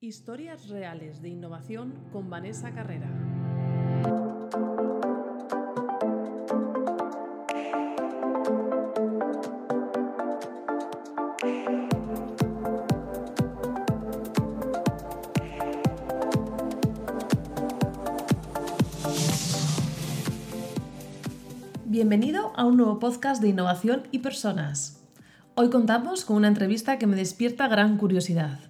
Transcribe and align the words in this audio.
Historias 0.00 0.68
reales 0.68 1.22
de 1.22 1.28
innovación 1.28 1.92
con 2.12 2.30
Vanessa 2.30 2.70
Carrera. 2.70 3.10
Bienvenido 21.86 22.52
a 22.54 22.64
un 22.64 22.76
nuevo 22.76 23.00
podcast 23.00 23.42
de 23.42 23.48
innovación 23.48 24.04
y 24.12 24.20
personas. 24.20 25.02
Hoy 25.56 25.70
contamos 25.70 26.24
con 26.24 26.36
una 26.36 26.46
entrevista 26.46 27.00
que 27.00 27.08
me 27.08 27.16
despierta 27.16 27.66
gran 27.66 27.96
curiosidad. 27.98 28.67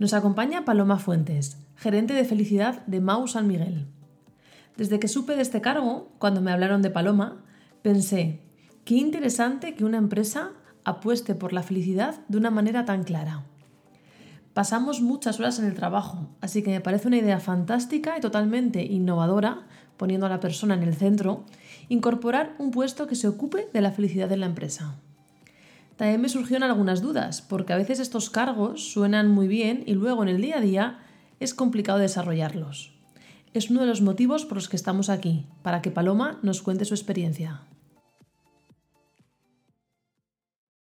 Nos 0.00 0.14
acompaña 0.14 0.64
Paloma 0.64 0.98
Fuentes, 0.98 1.58
gerente 1.76 2.14
de 2.14 2.24
felicidad 2.24 2.86
de 2.86 3.02
Mau 3.02 3.28
San 3.28 3.46
Miguel. 3.46 3.86
Desde 4.78 4.98
que 4.98 5.08
supe 5.08 5.36
de 5.36 5.42
este 5.42 5.60
cargo, 5.60 6.10
cuando 6.18 6.40
me 6.40 6.50
hablaron 6.50 6.80
de 6.80 6.88
Paloma, 6.88 7.44
pensé, 7.82 8.40
qué 8.86 8.94
interesante 8.94 9.74
que 9.74 9.84
una 9.84 9.98
empresa 9.98 10.52
apueste 10.84 11.34
por 11.34 11.52
la 11.52 11.62
felicidad 11.62 12.18
de 12.28 12.38
una 12.38 12.50
manera 12.50 12.86
tan 12.86 13.04
clara. 13.04 13.44
Pasamos 14.54 15.02
muchas 15.02 15.38
horas 15.38 15.58
en 15.58 15.66
el 15.66 15.74
trabajo, 15.74 16.30
así 16.40 16.62
que 16.62 16.70
me 16.70 16.80
parece 16.80 17.08
una 17.08 17.18
idea 17.18 17.38
fantástica 17.38 18.16
y 18.16 18.22
totalmente 18.22 18.82
innovadora, 18.82 19.66
poniendo 19.98 20.24
a 20.24 20.30
la 20.30 20.40
persona 20.40 20.76
en 20.76 20.82
el 20.82 20.94
centro, 20.94 21.44
incorporar 21.90 22.54
un 22.58 22.70
puesto 22.70 23.06
que 23.06 23.16
se 23.16 23.28
ocupe 23.28 23.68
de 23.74 23.82
la 23.82 23.92
felicidad 23.92 24.30
de 24.30 24.38
la 24.38 24.46
empresa. 24.46 24.98
También 26.00 26.22
me 26.22 26.30
surgieron 26.30 26.62
algunas 26.62 27.02
dudas, 27.02 27.42
porque 27.42 27.74
a 27.74 27.76
veces 27.76 28.00
estos 28.00 28.30
cargos 28.30 28.90
suenan 28.90 29.28
muy 29.28 29.46
bien 29.48 29.84
y 29.84 29.92
luego 29.92 30.22
en 30.22 30.30
el 30.30 30.40
día 30.40 30.56
a 30.56 30.60
día 30.62 30.98
es 31.40 31.52
complicado 31.52 31.98
desarrollarlos. 31.98 32.94
Es 33.52 33.68
uno 33.68 33.82
de 33.82 33.86
los 33.86 34.00
motivos 34.00 34.46
por 34.46 34.56
los 34.56 34.70
que 34.70 34.76
estamos 34.76 35.10
aquí, 35.10 35.44
para 35.62 35.82
que 35.82 35.90
Paloma 35.90 36.38
nos 36.40 36.62
cuente 36.62 36.86
su 36.86 36.94
experiencia. 36.94 37.64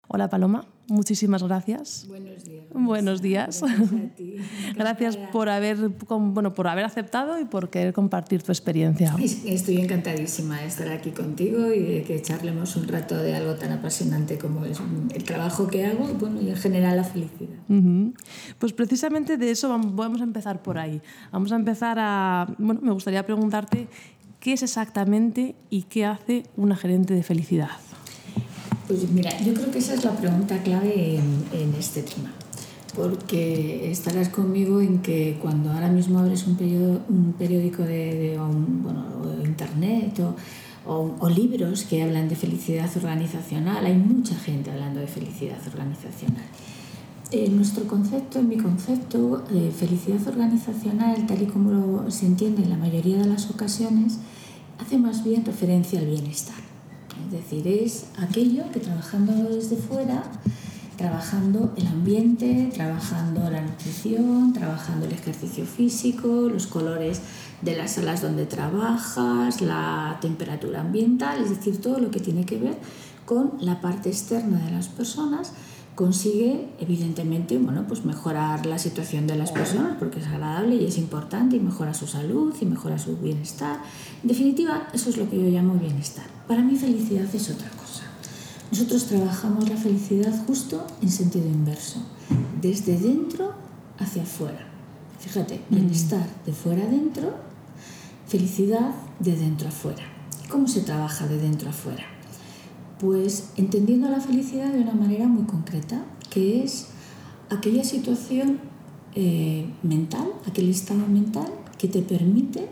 Hola 0.06 0.28
Paloma. 0.28 0.66
Muchísimas 0.88 1.42
gracias. 1.42 2.06
Buenos 2.08 2.44
días. 2.44 2.64
Buenos 2.72 3.22
días. 3.22 3.60
Gracias, 3.60 3.92
a 3.92 4.14
ti. 4.14 4.36
gracias 4.76 5.16
por 5.16 5.48
haber, 5.48 5.76
bueno, 6.08 6.54
por 6.54 6.68
haber 6.68 6.84
aceptado 6.84 7.40
y 7.40 7.44
por 7.44 7.70
querer 7.70 7.92
compartir 7.92 8.42
tu 8.42 8.52
experiencia. 8.52 9.14
Estoy 9.46 9.78
encantadísima 9.78 10.60
de 10.60 10.66
estar 10.66 10.88
aquí 10.88 11.10
contigo 11.10 11.72
y 11.72 11.80
de 11.80 12.02
que 12.02 12.22
charlemos 12.22 12.76
un 12.76 12.86
rato 12.86 13.16
de 13.16 13.34
algo 13.34 13.54
tan 13.56 13.72
apasionante 13.72 14.38
como 14.38 14.64
es 14.64 14.78
el 15.12 15.24
trabajo 15.24 15.66
que 15.66 15.86
hago 15.86 16.06
bueno, 16.14 16.40
y 16.40 16.50
en 16.50 16.56
general 16.56 16.96
la 16.96 17.04
felicidad. 17.04 17.56
Pues 18.58 18.72
precisamente 18.72 19.36
de 19.36 19.50
eso 19.50 19.68
vamos 19.68 20.20
a 20.20 20.24
empezar 20.24 20.62
por 20.62 20.78
ahí. 20.78 21.00
Vamos 21.32 21.50
a 21.52 21.56
empezar 21.56 21.98
a... 21.98 22.46
Bueno, 22.58 22.80
me 22.82 22.92
gustaría 22.92 23.24
preguntarte 23.24 23.88
qué 24.38 24.52
es 24.52 24.62
exactamente 24.62 25.56
y 25.70 25.82
qué 25.82 26.04
hace 26.04 26.44
una 26.56 26.76
gerente 26.76 27.14
de 27.14 27.22
felicidad. 27.24 27.70
Pues 28.86 29.10
mira, 29.10 29.36
yo 29.40 29.52
creo 29.52 29.72
que 29.72 29.78
esa 29.78 29.94
es 29.94 30.04
la 30.04 30.12
pregunta 30.12 30.62
clave 30.62 31.16
en, 31.16 31.74
este 31.76 32.02
tema, 32.02 32.30
porque 32.94 33.90
estarás 33.90 34.28
conmigo 34.28 34.80
en 34.80 35.02
que 35.02 35.38
cuando 35.42 35.72
ahora 35.72 35.88
mismo 35.88 36.20
abres 36.20 36.46
un, 36.46 36.56
un 37.08 37.34
periódico 37.36 37.82
de, 37.82 38.38
bueno, 38.38 39.04
internet 39.44 40.20
o, 40.86 41.28
libros 41.28 41.82
que 41.82 42.00
hablan 42.00 42.28
de 42.28 42.36
felicidad 42.36 42.88
organizacional, 42.96 43.84
hay 43.84 43.96
mucha 43.96 44.36
gente 44.36 44.70
hablando 44.70 45.00
de 45.00 45.08
felicidad 45.08 45.58
organizacional. 45.66 46.44
En 47.32 47.56
nuestro 47.56 47.88
concepto, 47.88 48.38
en 48.38 48.48
mi 48.48 48.56
concepto, 48.56 49.44
de 49.50 49.72
felicidad 49.72 50.24
organizacional, 50.28 51.26
tal 51.26 51.42
y 51.42 51.46
como 51.46 52.08
se 52.08 52.26
entiende 52.26 52.62
en 52.62 52.70
la 52.70 52.76
mayoría 52.76 53.18
de 53.18 53.26
las 53.26 53.50
ocasiones, 53.50 54.18
hace 54.78 54.96
más 54.96 55.24
bien 55.24 55.44
referencia 55.44 55.98
al 55.98 56.06
bienestar 56.06 56.65
es 57.24 57.32
decir, 57.32 57.66
es 57.66 58.06
aquello 58.18 58.64
que 58.72 58.80
trabajando 58.80 59.32
desde 59.50 59.76
fuera, 59.76 60.22
trabajando 60.96 61.72
el 61.76 61.86
ambiente, 61.86 62.70
trabajando 62.74 63.50
la 63.50 63.60
nutrición, 63.62 64.52
trabajando 64.52 65.06
el 65.06 65.12
ejercicio 65.12 65.64
físico, 65.66 66.48
los 66.48 66.66
colores 66.66 67.20
de 67.62 67.76
las 67.76 67.92
salas 67.92 68.22
donde 68.22 68.46
trabajas, 68.46 69.60
la 69.60 70.18
temperatura 70.20 70.80
ambiental, 70.80 71.42
es 71.42 71.50
decir, 71.50 71.80
todo 71.80 71.98
lo 71.98 72.10
que 72.10 72.20
tiene 72.20 72.44
que 72.44 72.58
ver 72.58 72.78
con 73.24 73.52
la 73.60 73.80
parte 73.80 74.08
externa 74.08 74.64
de 74.64 74.70
las 74.70 74.88
personas, 74.88 75.52
consigue 75.96 76.68
evidentemente 76.78 77.58
bueno, 77.58 77.86
pues 77.88 78.04
mejorar 78.04 78.66
la 78.66 78.78
situación 78.78 79.26
de 79.26 79.34
las 79.34 79.50
personas 79.50 79.96
porque 79.98 80.20
es 80.20 80.26
agradable 80.26 80.76
y 80.76 80.84
es 80.84 80.98
importante 80.98 81.56
y 81.56 81.60
mejora 81.60 81.94
su 81.94 82.06
salud 82.06 82.54
y 82.60 82.66
mejora 82.66 82.98
su 82.98 83.16
bienestar. 83.16 83.80
En 84.22 84.28
definitiva, 84.28 84.88
eso 84.92 85.10
es 85.10 85.16
lo 85.16 85.28
que 85.28 85.36
yo 85.36 85.48
llamo 85.48 85.74
bienestar. 85.74 86.35
Para 86.48 86.62
mí 86.62 86.76
felicidad 86.76 87.26
es 87.34 87.50
otra 87.50 87.68
cosa. 87.70 88.04
Nosotros 88.70 89.06
trabajamos 89.06 89.68
la 89.68 89.76
felicidad 89.76 90.32
justo 90.46 90.86
en 91.02 91.10
sentido 91.10 91.46
inverso, 91.46 92.02
desde 92.60 92.98
dentro 92.98 93.52
hacia 93.98 94.22
afuera. 94.22 94.66
Fíjate, 95.18 95.60
mm. 95.68 95.74
bienestar 95.74 96.26
de 96.44 96.52
fuera 96.52 96.84
adentro, 96.84 97.34
felicidad 98.28 98.92
de 99.18 99.36
dentro 99.36 99.68
afuera. 99.68 100.02
¿Cómo 100.48 100.68
se 100.68 100.82
trabaja 100.82 101.26
de 101.26 101.38
dentro 101.38 101.70
afuera? 101.70 102.04
Pues 103.00 103.50
entendiendo 103.56 104.08
la 104.08 104.20
felicidad 104.20 104.72
de 104.72 104.80
una 104.80 104.94
manera 104.94 105.26
muy 105.26 105.44
concreta, 105.44 106.04
que 106.30 106.62
es 106.62 106.88
aquella 107.50 107.82
situación 107.82 108.60
eh, 109.14 109.68
mental, 109.82 110.28
aquel 110.46 110.70
estado 110.70 111.06
mental 111.08 111.50
que 111.78 111.88
te 111.88 112.02
permite 112.02 112.68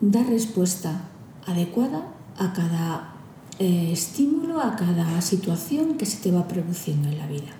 dar 0.00 0.26
respuesta 0.26 1.08
adecuada 1.46 2.14
a 2.38 2.52
cada 2.52 3.14
eh, 3.58 3.90
estímulo, 3.92 4.60
a 4.60 4.74
cada 4.74 5.20
situación 5.20 5.94
que 5.94 6.06
se 6.06 6.18
te 6.18 6.32
va 6.32 6.48
produciendo 6.48 7.08
en 7.08 7.18
la 7.18 7.26
vida. 7.26 7.52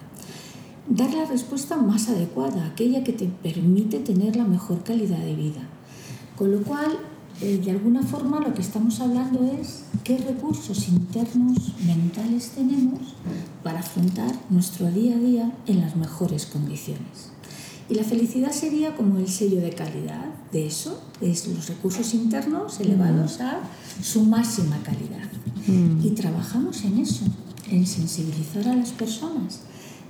Dar 0.89 1.12
la 1.15 1.25
respuesta 1.25 1.77
más 1.77 2.09
adecuada, 2.09 2.67
aquella 2.67 3.05
que 3.05 3.12
te 3.12 3.27
permite 3.27 4.01
tener 4.01 4.37
la 4.37 4.45
mejor 4.45 4.83
calidad 4.83 5.19
de 5.19 5.35
vida. 5.35 5.62
Con 6.37 6.51
lo 6.51 6.62
cual, 6.62 6.99
eh, 7.41 7.61
de 7.65 7.71
alguna 7.71 8.03
forma 8.03 8.41
lo 8.41 8.53
que 8.55 8.62
estamos 8.62 9.01
hablando 9.01 9.45
es 9.45 9.85
qué 10.03 10.19
recursos 10.19 10.89
internos 10.89 11.75
mentales 11.87 12.51
tenemos 12.51 13.15
para 13.62 13.81
afrontar 13.81 14.35
nuestro 14.51 14.91
día 14.91 15.17
a 15.17 15.21
día 15.21 15.53
en 15.67 15.81
las 15.81 15.97
mejores 15.97 16.47
condiciones. 16.47 17.34
Y 17.89 17.95
la 17.95 18.05
felicidad 18.05 18.50
sería 18.50 18.95
como 18.97 19.19
el 19.19 19.28
sello 19.28 19.61
de 19.61 19.71
calidad 19.71 20.27
de 20.53 20.67
eso, 20.67 21.03
es 21.21 21.47
los 21.49 21.69
recursos 21.69 22.15
internos 22.15 22.81
elevados 22.81 23.41
a 23.41 23.61
su 24.03 24.25
máxima 24.25 24.78
calidad. 24.83 25.28
Mm. 25.67 26.05
Y 26.05 26.11
trabajamos 26.11 26.83
en 26.84 26.99
eso, 26.99 27.25
en 27.71 27.87
sensibilizar 27.87 28.69
a 28.69 28.77
las 28.77 28.91
personas 28.91 29.61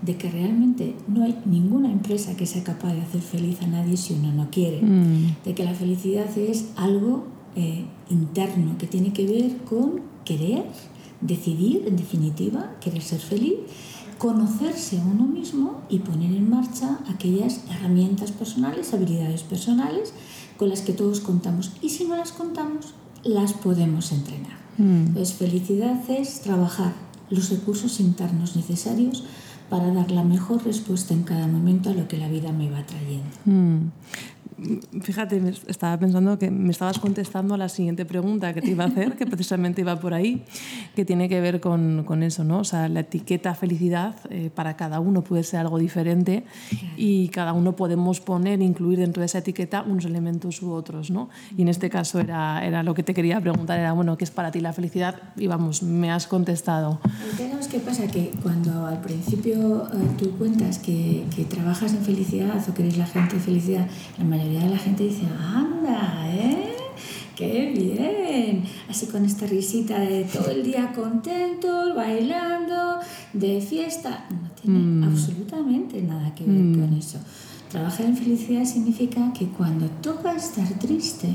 de 0.02 0.16
que 0.16 0.30
realmente 0.30 0.94
no 1.08 1.24
hay 1.24 1.38
ninguna 1.46 1.90
empresa 1.90 2.36
que 2.36 2.46
sea 2.46 2.62
capaz 2.62 2.92
de 2.92 3.00
hacer 3.00 3.22
feliz 3.22 3.60
a 3.62 3.66
nadie 3.66 3.96
si 3.96 4.14
uno 4.14 4.32
no 4.32 4.50
quiere, 4.50 4.82
mm. 4.82 5.36
de 5.44 5.54
que 5.54 5.64
la 5.64 5.74
felicidad 5.74 6.26
es 6.36 6.66
algo 6.76 7.24
eh, 7.56 7.84
interno 8.10 8.76
que 8.78 8.86
tiene 8.86 9.12
que 9.12 9.26
ver 9.26 9.56
con 9.64 10.02
querer, 10.24 10.64
decidir, 11.20 11.84
en 11.86 11.96
definitiva, 11.96 12.76
querer 12.80 13.02
ser 13.02 13.20
feliz, 13.20 13.54
conocerse 14.24 14.98
a 14.98 15.04
uno 15.04 15.26
mismo 15.26 15.82
y 15.90 15.98
poner 15.98 16.32
en 16.32 16.48
marcha 16.48 16.98
aquellas 17.12 17.60
herramientas 17.68 18.32
personales, 18.32 18.94
habilidades 18.94 19.42
personales 19.42 20.14
con 20.56 20.70
las 20.70 20.80
que 20.80 20.94
todos 20.94 21.20
contamos. 21.20 21.72
Y 21.82 21.90
si 21.90 22.06
no 22.06 22.16
las 22.16 22.32
contamos, 22.32 22.94
las 23.22 23.52
podemos 23.52 24.12
entrenar. 24.12 24.56
Mm. 24.78 25.12
Pues 25.12 25.34
felicidad 25.34 26.02
es 26.08 26.40
trabajar 26.40 26.94
los 27.28 27.50
recursos 27.50 28.00
internos 28.00 28.56
necesarios 28.56 29.24
para 29.68 29.92
dar 29.92 30.10
la 30.10 30.24
mejor 30.24 30.64
respuesta 30.64 31.12
en 31.12 31.24
cada 31.24 31.46
momento 31.46 31.90
a 31.90 31.92
lo 31.92 32.08
que 32.08 32.16
la 32.16 32.28
vida 32.28 32.50
me 32.50 32.70
va 32.70 32.86
trayendo. 32.86 33.28
Mm. 33.44 33.90
Fíjate, 35.02 35.43
estaba 35.67 35.99
pensando 35.99 36.38
que 36.38 36.50
me 36.50 36.70
estabas 36.70 36.99
contestando 36.99 37.55
a 37.55 37.58
la 37.58 37.69
siguiente 37.69 38.05
pregunta 38.05 38.55
que 38.55 38.62
te 38.62 38.70
iba 38.70 38.84
a 38.84 38.87
hacer, 38.87 39.17
que 39.17 39.26
precisamente 39.26 39.81
iba 39.81 39.99
por 39.99 40.14
ahí, 40.14 40.44
que 40.94 41.05
tiene 41.05 41.28
que 41.28 41.40
ver 41.40 41.61
con, 41.61 42.05
con 42.05 42.23
eso, 42.23 42.44
¿no? 42.44 42.61
O 42.61 42.64
sea, 42.64 42.88
la 42.88 43.00
etiqueta 43.00 43.55
felicidad 43.55 44.17
eh, 44.31 44.50
para 44.55 44.76
cada 44.76 45.00
uno 45.00 45.23
puede 45.23 45.43
ser 45.43 45.61
algo 45.61 45.78
diferente 45.78 46.44
y 46.96 47.28
cada 47.28 47.52
uno 47.52 47.75
podemos 47.75 48.20
poner, 48.20 48.62
incluir 48.62 48.99
dentro 48.99 49.20
de 49.20 49.26
esa 49.26 49.38
etiqueta 49.38 49.82
unos 49.82 50.05
elementos 50.05 50.62
u 50.62 50.73
otros, 50.73 51.11
¿no? 51.11 51.28
Y 51.56 51.62
en 51.62 51.69
este 51.69 51.90
caso 51.90 52.20
era, 52.20 52.64
era 52.64 52.82
lo 52.82 52.94
que 52.94 53.02
te 53.02 53.14
quería 53.14 53.40
preguntar, 53.40 53.81
era, 53.81 53.93
bueno, 53.93 54.17
¿qué 54.17 54.25
es 54.25 54.31
para 54.31 54.50
ti 54.50 54.61
la 54.61 54.73
felicidad? 54.73 55.17
Y 55.37 55.46
vamos, 55.49 55.82
me 55.82 56.11
has 56.11 56.26
contestado. 56.26 57.00
¿Qué 57.75 57.81
pasa? 57.81 58.06
Que 58.06 58.31
cuando 58.40 58.87
al 58.87 59.00
principio 59.00 59.87
eh, 59.87 59.96
tú 60.17 60.31
cuentas 60.38 60.78
que, 60.78 61.25
que 61.34 61.44
trabajas 61.44 61.93
en 61.93 62.05
felicidad 62.05 62.62
o 62.69 62.73
que 62.73 62.82
eres 62.82 62.99
la 62.99 63.06
gente 63.06 63.34
de 63.34 63.43
felicidad, 63.43 63.88
la 64.17 64.25
mayoría 64.25 64.44
mayoría 64.44 64.69
de 64.69 64.75
la 64.75 64.79
gente 64.79 65.05
dice, 65.05 65.23
anda, 65.26 66.29
¿eh? 66.31 66.76
¡Qué 67.35 67.73
bien! 67.75 68.62
Así 68.88 69.06
con 69.06 69.25
esta 69.25 69.46
risita 69.46 69.99
de 69.99 70.25
todo 70.25 70.50
el 70.50 70.62
día 70.62 70.93
contentos, 70.93 71.94
bailando, 71.96 73.00
de 73.32 73.61
fiesta. 73.61 74.26
No 74.31 74.50
tiene 74.50 74.79
mm. 74.79 75.05
absolutamente 75.05 76.00
nada 76.02 76.32
que 76.35 76.44
ver 76.44 76.79
con 76.79 76.91
mm. 76.91 76.99
eso. 76.99 77.19
Trabajar 77.70 78.06
en 78.06 78.17
felicidad 78.17 78.64
significa 78.64 79.32
que 79.32 79.49
cuando 79.49 79.87
toca 80.00 80.32
estar 80.37 80.69
triste, 80.79 81.29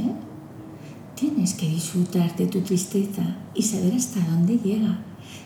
tienes 1.16 1.54
que 1.56 1.68
disfrutar 1.68 2.34
de 2.38 2.48
tu 2.48 2.62
tristeza 2.62 3.24
y 3.54 3.64
saber 3.64 3.94
hasta 3.94 4.22
dónde 4.22 4.58
llega. 4.58 5.00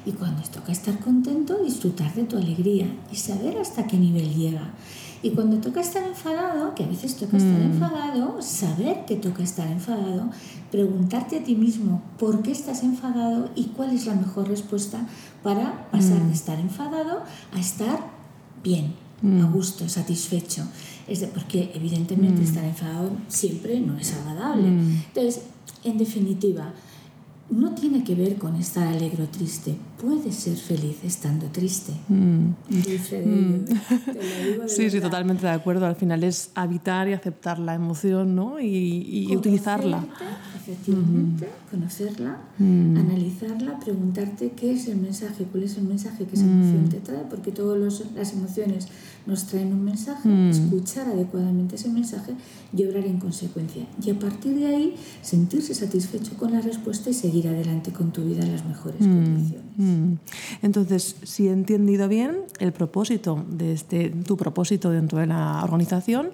Y 0.06 0.12
cuando 0.12 0.44
toca 0.44 0.72
estar 0.72 1.00
contento, 1.00 1.64
disfrutar 1.64 2.14
de 2.14 2.26
tu 2.26 2.38
alegría 2.38 2.86
y 3.12 3.16
saber 3.16 3.58
hasta 3.58 3.88
qué 3.88 3.98
nivel 3.98 4.36
llega. 4.36 4.74
Y 5.24 5.30
cuando 5.32 5.58
toca 5.58 5.80
estar 5.82 6.04
enfadado, 6.04 6.76
que 6.76 6.84
a 6.84 6.88
veces 6.88 7.16
toca 7.16 7.38
estar 7.38 7.58
Mm. 7.58 7.72
enfadado, 7.74 8.42
saber 8.42 9.06
que 9.06 9.16
toca 9.16 9.42
estar 9.42 9.68
enfadado, 9.72 10.30
preguntarte 10.70 11.38
a 11.40 11.44
ti 11.44 11.56
mismo 11.56 12.02
por 12.20 12.42
qué 12.44 12.52
estás 12.52 12.84
enfadado 12.84 13.50
y 13.56 13.66
cuál 13.76 13.92
es 13.96 14.06
la 14.06 14.16
mejor 14.16 14.50
respuesta 14.50 15.08
para 15.42 15.90
pasar 15.92 16.20
Mm. 16.22 16.28
de 16.28 16.34
estar 16.34 16.60
enfadado 16.60 17.22
a 17.54 17.60
estar 17.60 18.00
bien, 18.62 18.94
Mm. 19.22 19.42
a 19.46 19.50
gusto, 19.50 19.88
satisfecho. 19.88 20.64
Es 21.08 21.22
de, 21.22 21.28
porque 21.28 21.72
evidentemente 21.74 22.44
estar 22.44 22.66
enfadado 22.66 23.12
siempre 23.30 23.80
no 23.80 23.98
es 23.98 24.14
agradable. 24.14 24.68
Entonces, 24.68 25.44
en 25.86 25.98
definitiva, 25.98 26.74
no 27.50 27.76
tiene 27.76 28.04
que 28.04 28.16
ver 28.16 28.36
con 28.36 28.56
estar 28.56 28.88
alegre 28.88 29.24
o 29.24 29.28
triste. 29.28 29.76
Puedes 30.02 30.34
ser 30.36 30.56
feliz 30.58 30.98
estando 31.04 31.46
triste. 31.48 31.92
Mm. 32.08 32.48
Dulce 32.70 33.22
de 33.22 33.40
ello. 33.40 33.66
Te 34.06 34.14
lo 34.14 34.52
digo 34.52 34.64
de 34.64 34.70
Sí, 34.70 34.90
sí, 34.90 35.00
totalmente 35.02 35.46
de 35.46 35.52
acuerdo. 35.52 35.86
Al 35.86 35.96
final 35.96 36.24
es 36.24 36.52
habitar 36.56 37.08
y 37.10 37.14
aceptar 37.14 37.60
la 37.60 37.76
emoción 37.76 38.34
¿no? 38.36 38.60
y, 38.60 39.28
y 39.30 39.36
utilizarla. 39.36 40.04
Efectivamente, 40.56 41.48
conocerla, 41.70 42.38
Mm. 42.58 42.98
analizarla, 42.98 43.80
preguntarte 43.80 44.52
qué 44.52 44.72
es 44.74 44.88
el 44.88 44.98
mensaje, 44.98 45.44
cuál 45.52 45.64
es 45.64 45.78
el 45.78 45.84
mensaje 45.84 46.26
que 46.26 46.36
esa 46.36 46.46
Mm. 46.46 46.62
emoción 46.62 46.90
te 46.90 46.98
trae, 47.02 47.24
porque 47.30 47.52
todas 47.52 48.02
las 48.16 48.32
emociones 48.34 48.88
nos 49.26 49.46
traen 49.46 49.74
un 49.74 49.84
mensaje, 49.86 50.28
Mm. 50.28 50.50
escuchar 50.50 51.08
adecuadamente 51.08 51.76
ese 51.76 51.90
mensaje 51.90 52.34
y 52.76 52.84
obrar 52.86 53.06
en 53.06 53.20
consecuencia. 53.20 53.86
Y 54.04 54.10
a 54.10 54.20
partir 54.20 54.54
de 54.56 54.68
ahí, 54.68 54.96
sentirse 55.22 55.74
satisfecho 55.74 56.36
con 56.38 56.52
la 56.52 56.62
respuesta 56.62 57.10
y 57.10 57.14
seguir 57.14 57.48
adelante 57.48 57.92
con 57.94 58.12
tu 58.12 58.24
vida 58.24 58.44
en 58.44 58.52
las 58.52 58.66
mejores 58.66 58.98
condiciones. 59.00 59.64
Mm. 59.78 60.14
Entonces, 60.62 61.16
si 61.24 61.48
he 61.48 61.52
entendido 61.52 62.08
bien, 62.08 62.38
el 62.60 62.74
propósito 62.74 63.46
de 63.50 63.74
este, 63.74 64.10
tu 64.10 64.36
propósito 64.38 64.90
dentro 64.90 65.20
de 65.20 65.28
la 65.28 65.62
organización, 65.64 66.30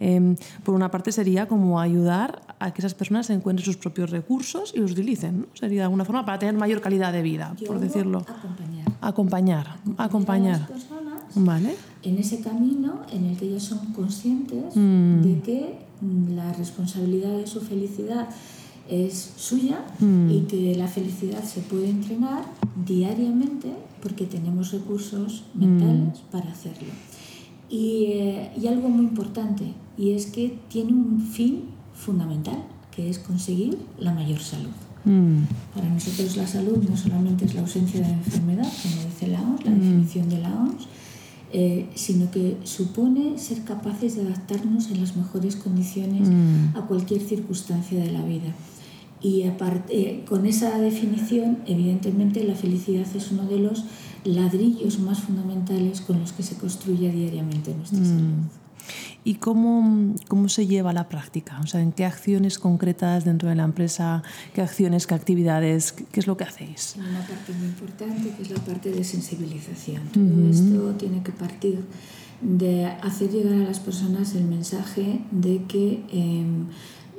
eh, 0.00 0.36
por 0.64 0.74
una 0.74 0.90
parte 0.90 1.12
sería 1.12 1.46
como 1.46 1.80
ayudar 1.80 2.42
a 2.58 2.72
que 2.72 2.80
esas 2.80 2.94
personas 2.94 3.28
encuentren 3.30 3.64
sus 3.64 3.76
propios 3.76 4.10
recursos 4.10 4.72
y 4.74 4.80
los 4.80 4.92
utilicen. 4.92 5.40
¿no? 5.42 5.46
Sería 5.54 5.80
de 5.80 5.84
alguna 5.84 6.04
forma 6.04 6.24
para 6.24 6.38
tener 6.38 6.54
mayor 6.54 6.80
calidad 6.80 7.12
de 7.12 7.22
vida, 7.22 7.54
Yo 7.58 7.66
por 7.66 7.78
decirlo. 7.80 8.18
Acompañar. 8.20 8.92
Acompañar, 9.00 9.76
acompañar. 9.98 10.68
Vale. 11.34 11.74
en 12.02 12.18
ese 12.18 12.40
camino 12.40 13.00
en 13.12 13.26
el 13.26 13.36
que 13.36 13.46
ellas 13.46 13.62
son 13.62 13.78
conscientes 13.92 14.74
Mm. 14.76 15.22
de 15.22 15.40
que 15.40 15.78
mm, 16.00 16.34
la 16.34 16.52
responsabilidad 16.52 17.36
de 17.36 17.46
su 17.46 17.60
felicidad 17.60 18.28
es 18.90 19.32
suya 19.36 19.84
Mm. 20.00 20.30
y 20.30 20.40
que 20.42 20.74
la 20.76 20.88
felicidad 20.88 21.42
se 21.44 21.60
puede 21.60 21.88
entrenar 21.90 22.44
diariamente 22.86 23.68
porque 24.02 24.24
tenemos 24.26 24.72
recursos 24.72 25.44
Mm. 25.54 25.60
mentales 25.64 26.18
para 26.32 26.50
hacerlo. 26.50 26.92
Y, 27.70 28.06
eh, 28.08 28.50
y 28.60 28.66
algo 28.66 28.88
muy 28.88 29.04
importante, 29.04 29.64
y 29.96 30.10
es 30.10 30.26
que 30.26 30.58
tiene 30.68 30.92
un 30.92 31.20
fin 31.20 31.60
fundamental, 31.94 32.58
que 32.94 33.08
es 33.08 33.18
conseguir 33.18 33.78
la 33.98 34.12
mayor 34.12 34.40
salud. 34.40 34.74
Mm. 35.04 35.44
Para 35.74 35.88
nosotros 35.88 36.36
la 36.36 36.46
salud 36.46 36.78
no 36.88 36.96
solamente 36.96 37.44
es 37.46 37.54
la 37.54 37.60
ausencia 37.62 38.00
de 38.00 38.12
enfermedad, 38.12 38.68
como 38.82 39.04
dice 39.08 39.28
la 39.28 39.40
OMS, 39.40 39.64
la 39.64 39.70
Mm. 39.70 39.80
definición 39.80 40.28
de 40.28 40.38
la 40.38 40.50
OMS, 40.50 40.86
eh, 41.52 41.88
sino 41.94 42.30
que 42.30 42.56
supone 42.64 43.38
ser 43.38 43.62
capaces 43.64 44.16
de 44.16 44.22
adaptarnos 44.22 44.90
en 44.90 45.00
las 45.00 45.16
mejores 45.16 45.56
condiciones 45.56 46.28
Mm. 46.28 46.76
a 46.76 46.86
cualquier 46.86 47.20
circunstancia 47.20 47.98
de 48.02 48.10
la 48.10 48.22
vida. 48.24 48.54
Y 49.20 49.44
aparte, 49.44 49.92
eh, 50.00 50.24
con 50.28 50.46
esa 50.46 50.78
definición, 50.78 51.58
evidentemente, 51.66 52.42
la 52.42 52.54
felicidad 52.56 53.06
es 53.14 53.30
uno 53.30 53.44
de 53.46 53.58
los 53.58 53.84
ladrillos 54.24 54.98
más 54.98 55.20
fundamentales 55.20 56.00
con 56.00 56.18
los 56.20 56.32
que 56.32 56.42
se 56.42 56.56
construye 56.56 57.10
diariamente 57.12 57.74
nuestra 57.74 58.00
Mm. 58.00 58.04
salud. 58.04 58.32
¿Y 59.24 59.34
cómo, 59.34 60.14
cómo 60.26 60.48
se 60.48 60.66
lleva 60.66 60.90
a 60.90 60.92
la 60.92 61.08
práctica? 61.08 61.60
O 61.62 61.66
sea, 61.66 61.80
¿en 61.80 61.92
qué 61.92 62.04
acciones 62.04 62.58
concretas 62.58 63.24
dentro 63.24 63.48
de 63.48 63.54
la 63.54 63.62
empresa, 63.62 64.22
qué 64.52 64.62
acciones, 64.62 65.06
qué 65.06 65.14
actividades, 65.14 65.92
qué, 65.92 66.04
qué 66.10 66.20
es 66.20 66.26
lo 66.26 66.36
que 66.36 66.44
hacéis? 66.44 66.96
Una 66.98 67.20
parte 67.20 67.52
muy 67.52 67.68
importante 67.68 68.34
que 68.36 68.42
es 68.42 68.50
la 68.50 68.60
parte 68.60 68.90
de 68.90 69.04
sensibilización. 69.04 70.08
Todo 70.08 70.50
esto 70.50 70.94
tiene 70.98 71.22
que 71.22 71.30
partir 71.30 71.84
de 72.40 72.86
hacer 72.86 73.30
llegar 73.30 73.54
a 73.54 73.64
las 73.64 73.78
personas 73.78 74.34
el 74.34 74.44
mensaje 74.44 75.20
de 75.30 75.62
que 75.68 76.02
em, 76.10 76.66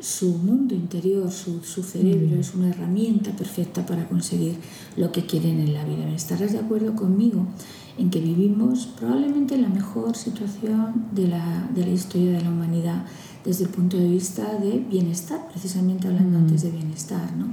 su 0.02 0.38
mundo 0.38 0.76
interior, 0.76 1.32
su, 1.32 1.64
su 1.64 1.82
cerebro 1.82 2.38
es 2.38 2.54
una 2.54 2.70
herramienta 2.70 3.32
perfecta 3.32 3.86
para 3.86 4.10
conseguir 4.10 4.58
lo 4.98 5.14
que 5.14 5.26
quieren 5.26 5.62
en 5.62 5.74
la 5.74 5.86
vida. 5.86 6.10
¿Estarás 6.10 6.52
de 6.52 6.60
acuerdo 6.60 6.94
conmigo 6.96 7.48
en 7.98 8.10
que 8.10 8.20
vivimos 8.20 8.88
probablemente 9.00 9.58
la 9.58 9.70
mejor 9.70 10.16
situación 10.16 11.08
de 11.12 11.28
la, 11.28 11.70
de 11.74 11.86
la 11.86 11.92
historia 11.92 12.32
de 12.34 12.42
la 12.42 12.50
humanidad 12.50 13.06
desde 13.46 13.66
el 13.66 13.70
punto 13.70 13.98
de 13.98 14.08
vista 14.08 14.58
de 14.58 14.80
bienestar, 14.80 15.48
precisamente 15.50 16.08
hablando 16.08 16.38
antes 16.38 16.64
de 16.64 16.72
bienestar, 16.72 17.36
¿no? 17.36 17.48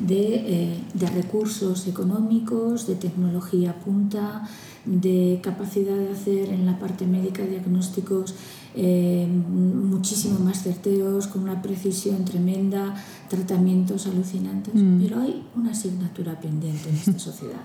de, 0.00 0.34
eh, 0.34 0.80
de 0.92 1.06
recursos 1.06 1.86
económicos, 1.86 2.86
de 2.86 2.96
tecnología 2.96 3.78
punta, 3.78 4.42
de 4.84 5.40
capacidad 5.42 5.96
de 5.96 6.10
hacer 6.10 6.50
en 6.50 6.66
la 6.66 6.78
parte 6.78 7.06
médica 7.06 7.44
diagnósticos 7.44 8.34
eh, 8.74 9.26
muchísimo 9.26 10.38
más 10.38 10.62
certeros, 10.62 11.26
con 11.28 11.42
una 11.42 11.62
precisión 11.62 12.24
tremenda, 12.24 12.94
tratamientos 13.28 14.06
alucinantes, 14.06 14.74
pero 15.00 15.20
hay 15.20 15.44
una 15.56 15.70
asignatura 15.70 16.38
pendiente 16.40 16.88
en 16.88 16.96
esta 16.96 17.18
sociedad, 17.18 17.62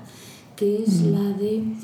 que 0.55 0.83
es 0.83 1.01
la 1.01 1.29
de 1.33 1.75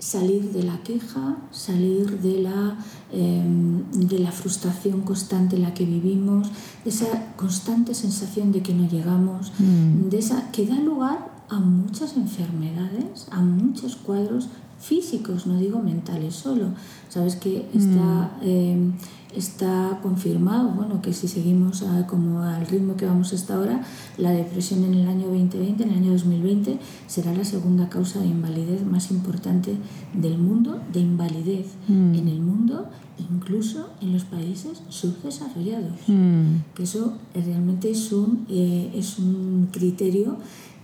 salir 0.00 0.50
de 0.50 0.64
la 0.64 0.78
queja, 0.82 1.36
salir 1.52 2.20
de 2.20 2.42
la, 2.42 2.78
eh, 3.12 3.44
de 3.92 4.18
la 4.18 4.32
frustración 4.32 5.02
constante 5.02 5.56
en 5.56 5.62
la 5.62 5.74
que 5.74 5.84
vivimos, 5.84 6.50
de 6.84 6.90
esa 6.90 7.34
constante 7.36 7.94
sensación 7.94 8.50
de 8.50 8.62
que 8.62 8.74
no 8.74 8.88
llegamos, 8.88 9.52
de 9.58 10.18
esa 10.18 10.50
que 10.50 10.66
da 10.66 10.76
lugar 10.80 11.30
a 11.48 11.60
muchas 11.60 12.16
enfermedades, 12.16 13.28
a 13.30 13.40
muchos 13.40 13.96
cuadros 13.96 14.48
físicos, 14.80 15.46
no 15.46 15.56
digo 15.58 15.80
mentales 15.80 16.34
solo. 16.34 16.68
Sabes 17.08 17.36
que 17.36 17.68
está, 17.74 18.32
eh, 18.42 18.90
está 19.36 20.00
confirmado, 20.02 20.70
bueno, 20.70 21.00
que 21.02 21.12
si 21.12 21.28
seguimos 21.28 21.82
a- 21.82 22.06
como 22.06 22.40
al 22.42 22.66
ritmo 22.66 22.96
que 22.96 23.06
vamos 23.06 23.32
hasta 23.32 23.54
ahora, 23.54 23.82
la 24.18 24.30
depresión 24.30 24.82
en 24.84 24.94
el 24.94 25.06
año 25.08 25.26
2020, 25.28 25.84
en 25.84 25.90
el 25.90 25.98
año 25.98 26.12
2020, 26.12 26.78
será 27.06 27.32
la 27.34 27.44
segunda 27.44 27.88
causa 27.88 28.18
de 28.20 28.26
invalidez 28.26 28.84
más 28.84 29.10
importante 29.12 29.76
del 30.14 30.38
mundo, 30.38 30.80
de 30.92 31.00
invalidez 31.00 31.66
en 31.88 32.26
el 32.28 32.40
mundo, 32.40 32.88
incluso 33.30 33.90
en 34.00 34.12
los 34.14 34.24
países 34.24 34.82
subdesarrollados 34.88 35.92
Mm. 36.08 36.62
que 36.74 36.82
eso 36.84 37.12
realmente 37.34 37.90
es 37.90 38.10
un, 38.12 38.46
eh, 38.48 38.90
es 38.96 39.18
un 39.18 39.68
criterio 39.70 40.36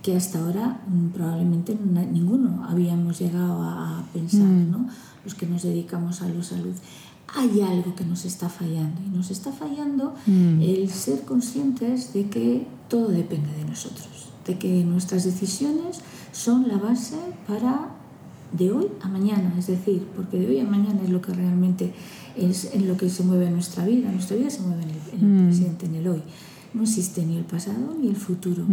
que 0.07 0.15
hasta 0.15 0.39
ahora 0.39 0.79
mm, 0.87 1.09
probablemente 1.09 1.77
ninguno 2.13 2.65
habíamos 2.65 3.19
llegado 3.19 3.61
a, 3.61 4.05
pensar, 4.13 4.39
¿no? 4.39 4.87
los 5.25 5.35
que 5.35 5.45
nos 5.45 5.63
dedicamos 5.63 6.21
a 6.21 6.29
la 6.29 6.41
salud. 6.41 6.73
Hay 7.35 7.59
algo 7.59 7.93
que 7.93 8.05
nos 8.05 8.23
está 8.23 8.47
fallando 8.47 9.01
y 9.05 9.09
nos 9.09 9.31
está 9.31 9.51
fallando 9.51 10.15
el 10.25 10.89
ser 10.89 11.23
conscientes 11.23 12.13
de 12.13 12.29
que 12.29 12.65
todo 12.87 13.09
depende 13.09 13.51
de 13.51 13.65
nosotros, 13.65 14.29
de 14.45 14.57
que 14.57 14.85
nuestras 14.85 15.25
decisiones 15.25 15.99
son 16.31 16.69
la 16.69 16.77
base 16.77 17.17
para 17.45 17.89
de 18.53 18.71
hoy 18.71 18.87
a 19.01 19.09
mañana, 19.09 19.53
es 19.59 19.67
decir, 19.67 20.07
porque 20.15 20.39
de 20.39 20.47
hoy 20.47 20.59
a 20.61 20.63
mañana 20.63 21.01
es 21.03 21.09
lo 21.09 21.19
que 21.19 21.33
realmente 21.33 21.93
es 22.37 22.73
en 22.73 22.87
lo 22.87 22.95
que 22.95 23.09
se 23.09 23.23
mueve 23.23 23.49
nuestra 23.49 23.85
vida. 23.85 24.09
Nuestra 24.09 24.37
vida 24.37 24.49
se 24.49 24.61
mueve 24.61 24.83
en 24.83 24.89
el, 24.89 25.21
en 25.21 25.37
el 25.39 25.47
presente, 25.47 25.85
en 25.85 25.95
el 25.95 26.07
hoy. 26.07 26.23
No 26.73 26.83
existe 26.83 27.25
ni 27.25 27.35
el 27.35 27.43
pasado 27.43 27.93
ni 27.99 28.07
el 28.07 28.15
futuro. 28.15 28.63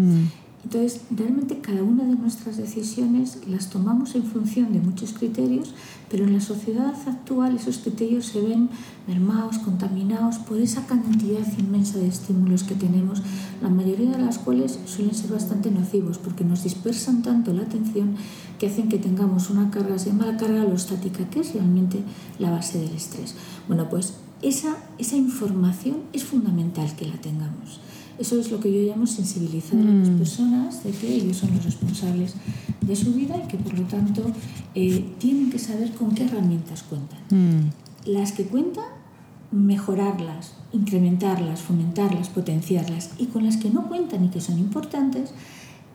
Entonces, 0.64 1.02
realmente 1.10 1.58
cada 1.58 1.82
una 1.82 2.04
de 2.04 2.16
nuestras 2.16 2.56
decisiones 2.56 3.38
las 3.46 3.68
tomamos 3.68 4.14
en 4.14 4.24
función 4.24 4.72
de 4.72 4.80
muchos 4.80 5.12
criterios, 5.12 5.74
pero 6.10 6.24
en 6.24 6.32
la 6.32 6.40
sociedad 6.40 6.94
actual 7.06 7.56
esos 7.56 7.78
criterios 7.78 8.26
se 8.26 8.40
ven 8.40 8.70
mermados, 9.06 9.58
contaminados 9.58 10.38
por 10.38 10.58
esa 10.58 10.86
cantidad 10.86 11.46
inmensa 11.58 11.98
de 11.98 12.08
estímulos 12.08 12.64
que 12.64 12.74
tenemos, 12.74 13.20
la 13.62 13.68
mayoría 13.68 14.10
de 14.12 14.18
las 14.18 14.38
cuales 14.38 14.78
suelen 14.86 15.14
ser 15.14 15.30
bastante 15.30 15.70
nocivos 15.70 16.16
porque 16.16 16.44
nos 16.44 16.64
dispersan 16.64 17.22
tanto 17.22 17.52
la 17.52 17.62
atención 17.62 18.16
que 18.58 18.66
hacen 18.66 18.88
que 18.88 18.98
tengamos 18.98 19.50
una 19.50 19.70
carga, 19.70 19.98
se 19.98 20.10
llama 20.10 20.26
la 20.26 20.38
carga 20.38 20.62
alostática, 20.62 21.28
que 21.28 21.40
es 21.40 21.52
realmente 21.52 22.02
la 22.38 22.50
base 22.50 22.78
del 22.78 22.94
estrés. 22.94 23.34
Bueno, 23.68 23.90
pues 23.90 24.14
esa, 24.40 24.76
esa 24.96 25.16
información 25.16 25.98
es 26.14 26.24
fundamental 26.24 26.94
que 26.96 27.06
la 27.06 27.20
tengamos. 27.20 27.80
Eso 28.18 28.38
es 28.38 28.50
lo 28.50 28.60
que 28.60 28.72
yo 28.72 28.80
llamo 28.90 29.06
sensibilizar 29.06 29.78
a 29.78 29.82
las 29.82 30.08
personas 30.10 30.84
de 30.84 30.90
que 30.90 31.14
ellos 31.14 31.36
son 31.36 31.54
los 31.54 31.64
responsables 31.64 32.34
de 32.80 32.96
su 32.96 33.12
vida 33.12 33.36
y 33.44 33.48
que 33.48 33.56
por 33.56 33.76
lo 33.78 33.84
tanto 33.86 34.22
eh, 34.74 35.04
tienen 35.18 35.50
que 35.50 35.58
saber 35.58 35.92
con 35.92 36.14
qué 36.14 36.24
herramientas 36.24 36.84
cuentan. 36.84 37.18
Mm. 37.30 37.70
Las 38.06 38.32
que 38.32 38.44
cuentan 38.44 38.84
mejorarlas, 39.50 40.54
incrementarlas, 40.72 41.62
fomentarlas, 41.62 42.28
potenciarlas 42.28 43.10
y 43.18 43.26
con 43.26 43.44
las 43.44 43.56
que 43.56 43.70
no 43.70 43.88
cuentan 43.88 44.24
y 44.24 44.28
que 44.28 44.40
son 44.40 44.58
importantes, 44.58 45.30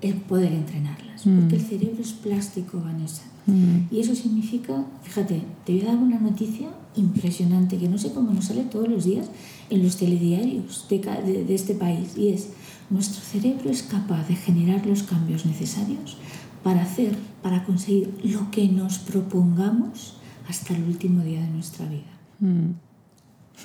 el 0.01 0.15
poder 0.15 0.51
entrenarlas. 0.53 1.25
Mm. 1.25 1.39
Porque 1.39 1.55
el 1.55 1.61
cerebro 1.61 2.01
es 2.01 2.11
plástico, 2.13 2.81
Vanessa. 2.81 3.23
Mm. 3.47 3.93
Y 3.93 3.99
eso 3.99 4.15
significa, 4.15 4.85
fíjate, 5.03 5.41
te 5.65 5.73
voy 5.73 5.81
a 5.81 5.85
dar 5.85 5.97
una 5.97 6.19
noticia 6.19 6.69
impresionante 6.95 7.77
que 7.77 7.87
no 7.89 7.97
sé 7.97 8.11
cómo 8.13 8.31
nos 8.33 8.45
sale 8.45 8.63
todos 8.63 8.87
los 8.87 9.05
días 9.05 9.29
en 9.69 9.83
los 9.83 9.97
telediarios 9.97 10.85
de, 10.89 10.99
de- 10.99 11.43
de 11.45 11.55
este 11.55 11.73
país. 11.75 12.17
Y 12.17 12.29
es, 12.29 12.49
nuestro 12.89 13.21
cerebro 13.21 13.69
es 13.69 13.83
capaz 13.83 14.27
de 14.27 14.35
generar 14.35 14.85
los 14.85 15.03
cambios 15.03 15.45
necesarios 15.45 16.17
para 16.63 16.81
hacer, 16.81 17.15
para 17.41 17.63
conseguir 17.63 18.13
lo 18.23 18.51
que 18.51 18.67
nos 18.67 18.99
propongamos 18.99 20.15
hasta 20.47 20.75
el 20.75 20.83
último 20.83 21.23
día 21.23 21.41
de 21.41 21.49
nuestra 21.49 21.85
vida. 21.87 22.11
Mm. 22.39 22.71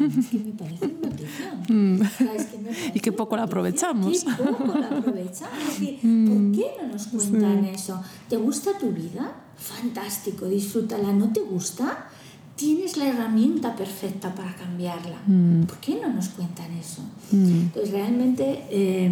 Es 0.01 0.27
que 0.27 0.39
me 0.39 0.53
parece 0.53 0.87
una 0.87 1.09
notición. 1.09 2.03
O 2.03 2.05
sea, 2.05 2.35
es 2.35 2.45
que 2.47 2.59
me 2.59 2.65
parece 2.71 2.93
Y 2.95 3.01
qué 3.01 3.13
poco 3.13 3.37
la 3.37 3.45
aprovechamos. 3.45 4.25
Qué 4.25 4.45
poco 4.45 4.79
la 4.79 4.87
aprovechamos. 4.89 5.59
Decir, 5.69 5.99
¿Por 6.01 6.53
qué 6.53 6.67
no 6.81 6.89
nos 6.93 7.07
cuentan 7.07 7.65
eso? 7.65 8.03
¿Te 8.29 8.37
gusta 8.37 8.77
tu 8.79 8.91
vida? 8.91 9.33
Fantástico, 9.57 10.47
disfrútala. 10.47 11.13
¿No 11.13 11.33
te 11.33 11.41
gusta? 11.41 12.09
Tienes 12.57 12.97
la 12.97 13.09
herramienta 13.09 13.75
perfecta 13.75 14.35
para 14.35 14.55
cambiarla. 14.55 15.19
¿Por 15.67 15.79
qué 15.79 15.99
no 16.01 16.13
nos 16.13 16.29
cuentan 16.29 16.71
eso? 16.73 17.03
Entonces, 17.33 17.91
realmente, 17.91 18.65
eh, 18.71 19.11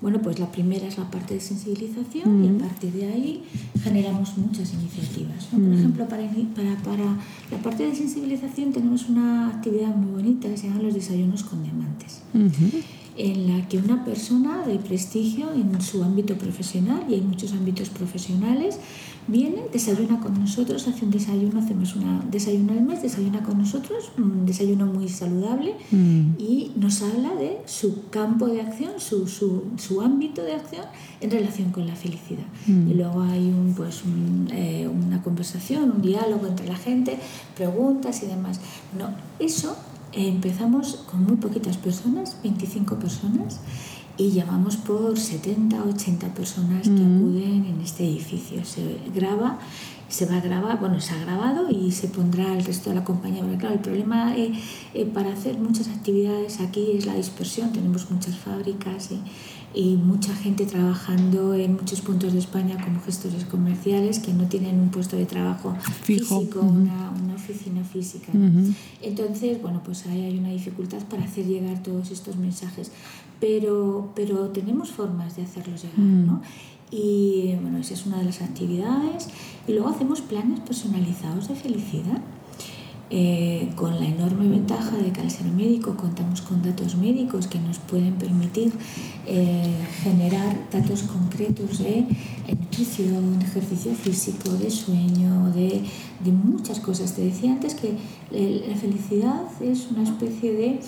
bueno, 0.00 0.20
pues 0.22 0.38
la 0.38 0.50
primera 0.52 0.86
es 0.86 0.98
la 0.98 1.10
parte 1.10 1.34
de 1.34 1.40
sensibilización 1.40 2.44
y 2.44 2.48
a 2.48 2.58
partir 2.68 2.92
de 2.92 3.06
ahí 3.06 3.42
generamos 3.82 4.36
muchas 4.36 4.72
iniciativas. 4.74 5.48
¿no? 5.52 5.58
Por 5.64 5.74
ejemplo, 5.78 6.08
para, 6.08 6.22
ini- 6.22 6.52
para, 6.54 6.74
para 6.82 7.04
la 7.50 7.58
parte 7.62 7.86
de 7.86 7.94
sensibilización 7.94 8.72
tenemos 8.72 9.08
una 9.08 9.48
actividad 9.48 9.94
muy 9.94 10.12
bonita 10.22 10.48
que 10.48 10.56
se 10.56 10.68
llama 10.68 10.82
los 10.82 10.94
desayunos 10.94 11.42
con 11.44 11.62
diamantes 11.62 12.20
en 13.16 13.46
la 13.46 13.68
que 13.68 13.78
una 13.78 14.04
persona 14.04 14.66
de 14.66 14.76
prestigio 14.80 15.52
en 15.52 15.80
su 15.80 16.02
ámbito 16.02 16.34
profesional, 16.36 17.04
y 17.08 17.14
hay 17.14 17.20
muchos 17.20 17.52
ámbitos 17.52 17.88
profesionales, 17.88 18.78
viene, 19.26 19.62
desayuna 19.72 20.20
con 20.20 20.38
nosotros, 20.38 20.86
hace 20.86 21.04
un 21.04 21.10
desayuno, 21.10 21.60
hacemos 21.60 21.96
un 21.96 22.30
desayuno 22.30 22.72
al 22.72 22.82
mes, 22.82 23.02
desayuna 23.02 23.42
con 23.42 23.58
nosotros, 23.58 24.12
un 24.18 24.44
desayuno 24.46 24.86
muy 24.86 25.08
saludable 25.08 25.74
y 25.90 26.72
nos 26.76 27.02
habla 27.02 27.34
de 27.34 27.58
su 27.66 28.08
campo 28.10 28.46
de 28.46 28.60
acción, 28.60 28.92
su, 28.98 29.26
su, 29.26 29.64
su 29.78 30.00
ámbito 30.02 30.42
de 30.42 30.54
acción 30.54 30.84
en 31.20 31.30
relación 31.30 31.70
con 31.70 31.86
la 31.86 31.96
felicidad. 31.96 32.44
Y 32.66 32.94
luego 32.94 33.22
hay 33.22 33.48
un, 33.48 33.74
pues, 33.76 34.04
un, 34.04 34.48
eh, 34.52 34.88
una 34.88 35.22
conversación, 35.22 35.90
un 35.90 36.02
diálogo 36.02 36.46
entre 36.46 36.66
la 36.66 36.76
gente, 36.76 37.18
preguntas 37.56 38.22
y 38.22 38.26
demás. 38.26 38.60
No, 38.98 39.08
eso 39.38 39.76
eh, 40.12 40.28
empezamos 40.28 41.04
con 41.10 41.24
muy 41.24 41.36
poquitas 41.36 41.76
personas, 41.76 42.36
25 42.42 42.96
personas, 42.96 43.60
y 44.16 44.30
llamamos 44.30 44.76
por 44.76 45.18
70, 45.18 45.82
80 45.82 46.34
personas 46.34 46.82
que 46.88 46.94
acuden 46.94 47.64
en 47.66 47.80
este 47.82 48.04
edificio. 48.04 48.64
Se 48.64 48.98
graba, 49.14 49.58
se 50.08 50.26
va 50.26 50.36
a 50.36 50.40
grabar, 50.40 50.78
bueno, 50.78 51.00
se 51.00 51.14
ha 51.14 51.18
grabado 51.18 51.68
y 51.70 51.90
se 51.90 52.08
pondrá 52.08 52.56
el 52.56 52.64
resto 52.64 52.90
de 52.90 52.96
la 52.96 53.04
compañía. 53.04 53.40
Porque 53.42 53.58
claro, 53.58 53.74
el 53.74 53.80
problema 53.80 54.36
eh, 54.36 54.52
eh, 54.94 55.04
para 55.06 55.32
hacer 55.32 55.58
muchas 55.58 55.88
actividades 55.88 56.60
aquí 56.60 56.92
es 56.94 57.06
la 57.06 57.14
dispersión. 57.14 57.72
Tenemos 57.72 58.10
muchas 58.10 58.36
fábricas 58.36 59.10
y, 59.10 59.20
y 59.74 59.96
mucha 59.96 60.32
gente 60.36 60.66
trabajando 60.66 61.54
en 61.54 61.74
muchos 61.74 62.00
puntos 62.00 62.32
de 62.32 62.38
España 62.38 62.78
como 62.82 63.00
gestores 63.00 63.44
comerciales 63.44 64.20
que 64.20 64.32
no 64.32 64.46
tienen 64.46 64.78
un 64.78 64.90
puesto 64.90 65.16
de 65.16 65.26
trabajo 65.26 65.76
Fijo. 66.02 66.38
físico, 66.38 66.60
una, 66.60 67.10
una 67.10 67.34
oficina 67.34 67.82
física. 67.82 68.30
Entonces, 69.02 69.60
bueno, 69.60 69.82
pues 69.84 70.06
ahí 70.06 70.22
hay 70.22 70.38
una 70.38 70.50
dificultad 70.50 71.02
para 71.10 71.24
hacer 71.24 71.46
llegar 71.46 71.82
todos 71.82 72.12
estos 72.12 72.36
mensajes, 72.36 72.92
pero, 73.44 74.08
pero 74.14 74.36
tenemos 74.58 74.88
formas 74.90 75.36
de 75.36 75.42
hacerlos 75.42 75.82
llegar, 75.82 75.98
¿no? 75.98 76.40
Y 76.90 77.56
bueno, 77.60 77.76
esa 77.76 77.92
es 77.92 78.06
una 78.06 78.16
de 78.20 78.24
las 78.24 78.40
actividades. 78.40 79.28
Y 79.68 79.72
luego 79.74 79.88
hacemos 79.90 80.22
planes 80.22 80.60
personalizados 80.60 81.48
de 81.48 81.54
felicidad. 81.54 82.22
eh, 83.10 83.70
con 83.76 83.98
la 84.00 84.06
enorme 84.06 84.48
ventaja 84.48 84.96
de 84.96 85.12
que 85.12 85.20
al 85.20 85.30
ser 85.30 85.46
médico 85.46 85.94
contamos 85.96 86.40
con 86.40 86.62
datos 86.62 86.96
médicos 86.96 87.46
que 87.46 87.58
nos 87.58 87.78
pueden 87.78 88.14
permitir 88.14 88.72
eh, 89.26 89.76
generar 90.02 90.56
datos 90.72 91.02
concretos 91.04 91.78
de 91.78 92.06
nutrición, 92.48 93.40
ejercicio 93.42 93.92
físico, 93.94 94.50
de 94.50 94.70
sueño, 94.70 95.52
de, 95.54 95.84
de 96.24 96.32
muchas 96.32 96.80
cosas. 96.80 97.14
Te 97.14 97.22
decía 97.22 97.52
antes 97.52 97.74
que 97.74 97.94
la 98.30 98.74
felicidad 98.74 99.42
es 99.60 99.90
una 99.90 100.02
especie 100.02 100.52
de, 100.52 100.80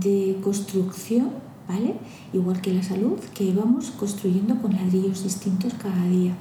de 0.00 0.36
construcción, 0.42 1.30
¿vale? 1.68 1.94
Igual 2.32 2.60
que 2.60 2.72
la 2.72 2.82
salud, 2.82 3.18
que 3.34 3.52
vamos 3.52 3.90
construyendo 3.92 4.60
con 4.60 4.72
ladrillos 4.72 5.22
distintos 5.22 5.74
cada 5.74 6.06
día. 6.08 6.34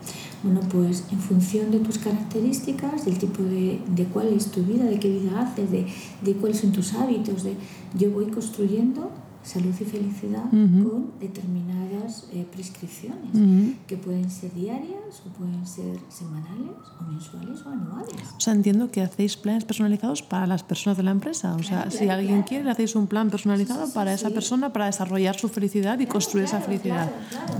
Bueno, 0.43 0.59
pues 0.69 1.05
en 1.11 1.19
función 1.19 1.71
de 1.71 1.79
tus 1.79 1.97
características, 1.97 3.05
del 3.05 3.17
tipo 3.17 3.43
de, 3.43 3.81
de 3.87 4.05
cuál 4.05 4.27
es 4.33 4.51
tu 4.51 4.61
vida, 4.63 4.85
de 4.85 4.99
qué 4.99 5.09
vida 5.09 5.41
haces, 5.41 5.71
de, 5.71 5.87
de 6.21 6.33
cuáles 6.35 6.59
son 6.59 6.71
tus 6.71 6.93
hábitos, 6.93 7.43
de 7.43 7.55
yo 7.97 8.11
voy 8.11 8.25
construyendo 8.25 9.11
salud 9.43 9.73
y 9.79 9.83
felicidad 9.83 10.45
Ujú. 10.45 10.89
con 10.89 11.11
determinadas 11.19 12.27
eh, 12.31 12.45
prescripciones 12.51 13.33
Ujú. 13.33 13.73
que 13.87 13.97
pueden 13.97 14.31
ser 14.31 14.53
diarias 14.53 15.21
o 15.25 15.29
pueden 15.37 15.65
ser 15.67 15.99
semanales 16.09 16.71
o 16.99 17.03
mensuales 17.11 17.61
o 17.65 17.69
anuales. 17.69 18.15
O 18.37 18.39
sea, 18.39 18.53
entiendo 18.53 18.89
que 18.89 19.01
hacéis 19.01 19.35
planes 19.37 19.65
personalizados 19.65 20.21
para 20.21 20.47
las 20.47 20.63
personas 20.63 20.97
de 20.97 21.03
la 21.03 21.11
empresa. 21.11 21.55
O 21.55 21.59
sea, 21.63 21.81
Claro, 21.83 21.91
si 21.91 22.09
alguien 22.09 22.35
claro. 22.37 22.45
quiere, 22.47 22.69
hacéis 22.71 22.95
un 22.95 23.07
plan 23.07 23.29
personalizado 23.29 23.81
Sí, 23.85 23.87
sí, 23.91 23.95
para 23.95 24.13
esa 24.13 24.29
sí. 24.29 24.33
persona 24.33 24.71
para 24.71 24.85
desarrollar 24.85 25.35
su 25.37 25.49
felicidad 25.49 25.99
y 25.99 26.05
construir 26.05 26.45
esa 26.45 26.61
felicidad. 26.61 27.11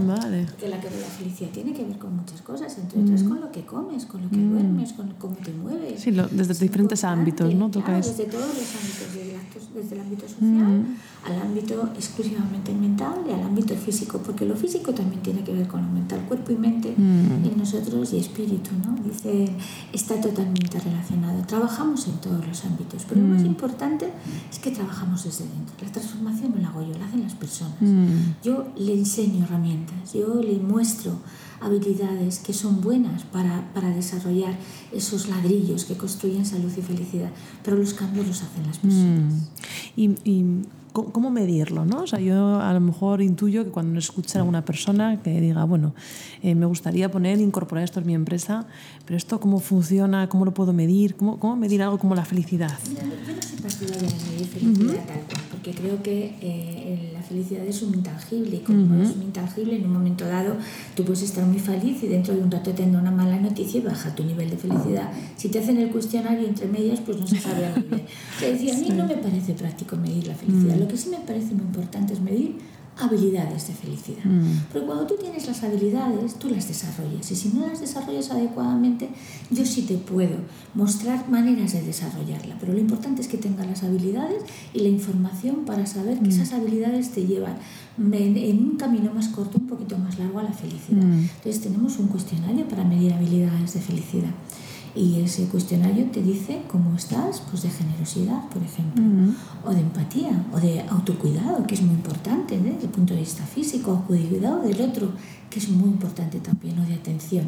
Vale. 0.08 0.46
Porque 0.46 0.70
la, 0.70 0.80
que- 0.80 0.90
la 0.90 1.08
felicidad 1.18 1.50
tiene 1.50 1.74
que 1.74 1.84
ver 1.84 1.98
con 1.98 2.16
muchas 2.16 2.42
cosas, 2.42 2.78
entre 2.78 3.02
otras 3.02 3.24
con 3.24 3.42
lo 3.42 3.52
que 3.52 3.66
comes, 3.66 4.06
con 4.06 4.22
lo 4.24 4.30
que 4.30 4.38
duermes, 4.38 4.94
con 4.94 5.13
cómo 5.20 5.36
te 5.36 5.52
mueves. 5.52 6.02
Sí, 6.02 6.12
lo- 6.12 6.28
desde 6.28 6.54
Es 6.54 6.60
diferentes 6.60 7.04
ámbitos, 7.04 7.54
¿no? 7.54 7.70
Tocáis. 7.70 8.06
desde 8.08 8.25
todos 8.32 8.48
los 8.48 8.75
ámbitos, 8.75 9.13
desde 9.13 9.36
el, 9.36 9.74
desde 9.84 9.96
el 9.96 10.02
ámbito 10.02 10.28
social 10.28 10.86
al 11.25 11.42
ámbito 11.42 11.73
exclusivamente 11.96 12.74
mental 12.74 13.24
y 13.27 13.32
al 13.32 13.42
ámbito 13.42 13.75
físico, 13.75 14.20
porque 14.20 14.46
lo 14.46 14.56
físico 14.56 14.94
también 14.94 15.22
tiene 15.22 15.44
que 15.44 15.53
ver 15.53 15.68
con 15.68 15.82
lo 15.82 15.88
mental, 15.89 16.22
cuerpo 16.27 16.51
y 16.51 16.56
mente 16.56 16.94
en 16.98 17.53
nosotros 17.58 18.13
y 18.13 18.18
espíritu, 18.18 18.72
¿no? 18.86 18.96
Dice, 19.03 19.51
está 19.92 20.20
totalmente 20.22 20.80
relacionado. 20.80 21.44
Trabajamos 21.46 22.08
en 22.08 22.13
todos 22.18 22.46
los 22.48 22.65
ámbitos, 22.65 23.06
pero 23.08 23.22
lo 23.22 23.27
más 23.27 23.44
importante 23.44 24.10
es 24.51 24.60
que 24.60 24.72
trabajamos 24.72 25.24
desde 25.24 25.46
dentro. 25.46 25.75
La 25.82 25.92
transformación 25.92 26.53
no 26.56 26.62
la 26.62 26.70
hago 26.70 26.82
yo, 26.82 26.98
la 26.98 27.06
hacen 27.06 27.24
las 27.24 27.34
personas. 27.34 27.77
Yo 28.44 28.68
le 28.77 28.94
enseño 28.94 29.44
herramientas, 29.44 30.13
yo 30.13 30.42
le 30.42 30.60
muestro 30.60 31.13
habilidades 31.63 32.39
que 32.39 32.53
son 32.53 32.82
buenas 32.82 33.24
para, 33.24 33.74
para 33.74 33.89
desarrollar 33.89 34.55
esos 34.91 35.29
ladrillos 35.29 35.86
que 35.86 35.96
construyen 35.96 36.46
salud 36.46 36.72
y 36.77 36.82
felicidad, 36.82 37.32
pero 37.63 37.77
los 37.77 37.93
cambios 37.93 38.27
los 38.27 38.43
hacen 38.43 38.67
las 38.67 38.77
personas. 38.77 39.34
Mm. 39.34 39.39
Y, 39.96 40.15
y 40.24 40.62
¿cómo 40.93 41.32
medirlo? 41.32 41.86
¿no? 41.86 42.03
O 42.03 42.08
sea, 42.08 42.20
yo 42.20 42.62
a 42.62 42.72
lo 42.74 42.79
mejor 42.79 43.22
intuyo 43.22 43.65
que 43.65 43.72
cuando 43.72 43.98
escucha 44.00 44.39
a 44.39 44.41
alguna 44.41 44.63
persona 44.63 45.22
que 45.22 45.41
diga, 45.41 45.63
bueno, 45.63 45.93
eh, 46.41 46.55
me 46.55 46.65
gustaría 46.65 47.10
poner, 47.10 47.39
incorporar 47.41 47.84
esto 47.84 48.00
en 48.00 48.08
mi 48.08 48.13
empresa, 48.13 48.67
pero 49.05 49.17
esto 49.17 49.39
cómo 49.39 49.60
funciona, 49.60 50.29
cómo 50.29 50.46
lo 50.46 50.53
puedo 50.53 50.72
medir, 50.74 51.15
cómo, 51.15 51.39
cómo 51.39 51.55
medir 51.55 51.82
algo 51.82 51.98
como 51.98 52.15
la 52.15 52.25
felicidad. 52.25 52.77
Mira, 52.88 53.03
Yo 53.03 53.36
no 53.36 53.41
soy 53.41 53.60
partidaria 53.60 54.08
de 54.08 54.32
medir 54.32 54.48
felicidad 54.48 55.05
tal 55.05 55.22
cual, 55.25 55.52
porque 55.63 55.79
creo 55.79 56.03
que 56.03 56.36
eh, 56.41 57.12
la 57.13 57.22
felicidad 57.22 57.65
es 57.65 57.82
un 57.84 57.93
intangible 57.96 58.58
y 58.58 58.60
como 58.60 59.01
es 59.01 59.15
un 59.15 59.24
intangible, 59.24 59.77
en 59.77 59.86
un 59.86 59.93
momento 59.93 60.25
dado 60.25 60.58
tú 60.93 61.05
puedes 61.05 61.22
estar 61.22 61.46
muy 61.46 61.58
feliz 61.58 62.03
y 62.03 62.08
dentro 62.08 62.34
de 62.36 62.41
un 62.41 62.51
rato 62.51 62.72
tener 62.72 63.00
una 63.00 63.12
mala 63.12 63.39
noticia 63.39 63.79
y 63.79 63.84
baja 63.84 64.13
tu 64.13 64.25
nivel 64.25 64.50
de 64.50 64.58
felicidad. 64.58 65.10
Si 65.38 65.48
te 65.48 65.60
hacen 65.60 65.77
el 65.77 65.89
cuestionario 65.89 66.46
entre 66.46 66.67
medias, 66.67 67.00
pues 67.00 67.17
no 67.17 67.25
se 67.25 67.39
sabe 67.39 67.70
muy 67.70 67.84
bien. 67.84 68.05
Es 68.41 68.62
decir, 68.62 68.74
a 68.74 68.77
mí 68.77 68.89
no 68.89 69.08
me 69.08 69.15
parece 69.15 69.53
práctico 69.53 69.96
medir 69.96 70.27
la 70.27 70.36
felicidad. 70.36 70.75
Lo 70.75 70.88
que 70.88 70.98
sí 70.98 71.10
me 71.10 71.20
parece 71.20 71.53
muy 71.53 71.63
importante 71.63 72.12
es 72.12 72.20
medir 72.20 72.58
habilidades 72.97 73.67
de 73.67 73.73
felicidad. 73.73 74.23
Porque 74.71 74.85
cuando 74.85 75.07
tú 75.07 75.15
tienes 75.19 75.47
las 75.47 75.63
habilidades, 75.63 76.35
tú 76.35 76.50
las 76.50 76.67
desarrollas. 76.67 77.31
Y 77.31 77.35
si 77.35 77.50
no 77.50 77.67
las 77.67 77.79
desarrollas 77.79 78.29
adecuadamente, 78.31 79.09
yo 79.50 79.65
sí 79.65 79.83
te 79.83 79.97
puedo 79.97 80.38
mostrar 80.73 81.29
maneras 81.29 81.73
de 81.73 81.81
desarrollarla. 81.81 82.57
Pero 82.59 82.73
lo 82.73 82.79
importante 82.79 83.21
es 83.21 83.27
que 83.27 83.38
tengas 83.38 83.67
las 83.67 83.83
habilidades 83.83 84.43
y 84.73 84.79
la 84.79 84.89
información 84.89 85.65
para 85.65 85.85
saber 85.85 86.19
que 86.19 86.29
esas 86.29 86.53
habilidades 86.53 87.12
te 87.12 87.25
llevan 87.25 87.55
en, 87.97 88.38
en 88.38 88.59
un 88.59 88.77
camino 88.77 89.13
más 89.13 89.29
corto, 89.29 89.57
un 89.59 89.67
poquito 89.67 89.97
más 89.97 90.19
largo 90.19 90.39
a 90.39 90.43
la 90.43 90.53
felicidad. 90.53 91.03
Entonces 91.03 91.62
tenemos 91.62 91.97
un 92.00 92.07
cuestionario 92.07 92.67
para 92.67 92.83
medir 92.83 93.13
habilidades 93.13 93.73
de 93.73 93.81
felicidad. 93.81 94.31
Y 94.95 95.21
ese 95.21 95.47
cuestionario 95.47 96.05
te 96.12 96.21
dice 96.21 96.62
cómo 96.67 96.95
estás, 96.95 97.41
pues 97.50 97.63
de 97.63 97.69
generosidad, 97.69 98.47
por 98.50 98.62
ejemplo, 98.62 99.03
o 99.65 99.71
de 99.71 99.81
empatía, 99.81 100.45
o 100.53 100.59
de 100.59 100.81
autocuidado, 100.81 101.65
que 101.65 101.73
es 101.73 101.81
muy 101.81 101.95
importante 101.95 102.55
¿eh? 102.55 102.62
desde 102.62 102.83
el 102.83 102.89
punto 102.89 103.15
de 103.15 103.21
vista 103.21 103.43
físico, 103.43 104.03
o 104.07 104.13
de 104.13 104.19
cuidado 104.27 104.62
del 104.62 104.79
otro, 104.81 105.12
que 105.50 105.57
es 105.57 105.69
muy 105.69 105.89
importante 105.89 106.39
también, 106.39 106.77
o 106.77 106.85
de 106.85 106.93
atención, 106.93 107.45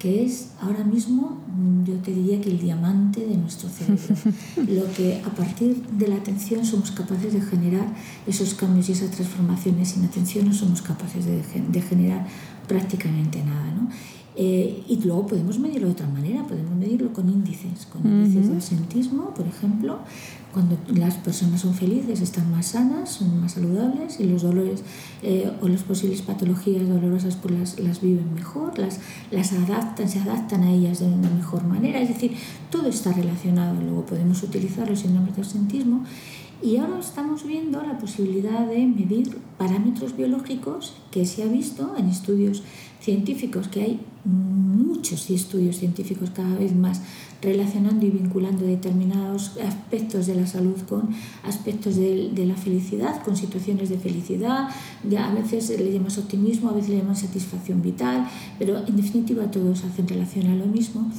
que 0.00 0.24
es 0.24 0.48
ahora 0.60 0.82
mismo, 0.82 1.40
mm, 1.56 1.84
yo 1.84 1.94
te 1.98 2.12
diría 2.12 2.40
que 2.40 2.50
el 2.50 2.58
diamante 2.58 3.24
de 3.24 3.36
nuestro 3.36 3.68
cerebro, 3.68 4.16
lo 4.56 4.92
que 4.92 5.22
a 5.24 5.30
partir 5.30 5.80
de 5.86 6.08
la 6.08 6.16
atención 6.16 6.64
somos 6.64 6.90
capaces 6.90 7.32
de 7.32 7.40
generar 7.40 7.86
esos 8.26 8.54
cambios 8.54 8.88
y 8.88 8.92
esas 8.92 9.12
transformaciones, 9.12 9.90
sin 9.90 10.04
atención 10.04 10.46
no 10.46 10.52
somos 10.52 10.82
capaces 10.82 11.24
de, 11.24 11.42
de 11.68 11.80
generar 11.80 12.26
prácticamente 12.66 13.42
nada. 13.42 13.72
¿no? 13.72 13.88
Eh, 14.40 14.84
y 14.86 15.02
luego 15.02 15.26
podemos 15.26 15.58
medirlo 15.58 15.88
de 15.88 15.94
otra 15.94 16.06
manera, 16.06 16.46
podemos 16.46 16.76
medirlo 16.76 17.12
con 17.12 17.28
índices, 17.28 17.86
con 17.86 18.06
índices 18.06 18.48
de 18.48 18.56
asentismo, 18.56 19.34
por 19.34 19.44
ejemplo, 19.44 19.98
cuando 20.52 20.78
las 20.94 21.16
personas 21.16 21.62
son 21.62 21.74
felices, 21.74 22.20
están 22.20 22.48
más 22.52 22.66
sanas, 22.66 23.10
son 23.10 23.40
más 23.40 23.54
saludables 23.54 24.20
y 24.20 24.28
los 24.28 24.42
dolores 24.42 24.84
eh, 25.24 25.50
o 25.60 25.66
las 25.66 25.82
posibles 25.82 26.22
patologías 26.22 26.88
dolorosas 26.88 27.34
pues 27.34 27.58
las, 27.58 27.80
las 27.80 28.00
viven 28.00 28.32
mejor, 28.32 28.78
las, 28.78 29.00
las 29.32 29.52
adaptan, 29.52 30.08
se 30.08 30.20
adaptan 30.20 30.62
a 30.62 30.72
ellas 30.72 31.00
de 31.00 31.06
una 31.06 31.30
mejor 31.30 31.64
manera, 31.64 32.00
es 32.00 32.08
decir, 32.08 32.36
todo 32.70 32.86
está 32.86 33.12
relacionado, 33.12 33.82
luego 33.82 34.06
podemos 34.06 34.40
utilizar 34.44 34.88
los 34.88 35.00
síndromes 35.00 35.34
de 35.34 35.42
asentismo 35.42 36.04
y 36.62 36.76
ahora 36.76 36.98
estamos 36.98 37.44
viendo 37.44 37.80
la 37.82 37.98
posibilidad 37.98 38.66
de 38.66 38.84
medir 38.86 39.38
parámetros 39.56 40.16
biológicos 40.16 40.94
que 41.12 41.24
se 41.24 41.44
ha 41.44 41.46
visto 41.46 41.94
en 41.96 42.08
estudios 42.08 42.62
científicos, 43.00 43.68
que 43.68 43.82
hay 43.82 44.00
muchos 44.24 45.30
estudios 45.30 45.76
científicos 45.76 46.30
cada 46.30 46.56
vez 46.56 46.74
más 46.74 47.00
relacionando 47.40 48.04
y 48.04 48.10
vinculando 48.10 48.66
determinados 48.66 49.56
aspectos 49.58 50.26
de 50.26 50.34
la 50.34 50.46
salud 50.46 50.76
con 50.88 51.10
aspectos 51.44 51.96
de, 51.96 52.44
la 52.46 52.56
felicidad, 52.56 53.22
con 53.22 53.36
situaciones 53.36 53.90
de 53.90 53.98
felicidad, 53.98 54.68
a 54.68 55.34
veces 55.34 55.70
le 55.70 55.92
llamas 55.92 56.18
optimismo, 56.18 56.70
a 56.70 56.72
veces 56.72 56.90
le 56.90 56.96
llamas 56.98 57.20
satisfacción 57.20 57.80
vital, 57.80 58.28
pero 58.58 58.78
en 58.86 58.96
definitiva 58.96 59.50
todos 59.50 59.84
hacen 59.84 60.08
relación 60.08 60.48
a 60.48 60.56
lo 60.56 60.66
mismo. 60.66 61.10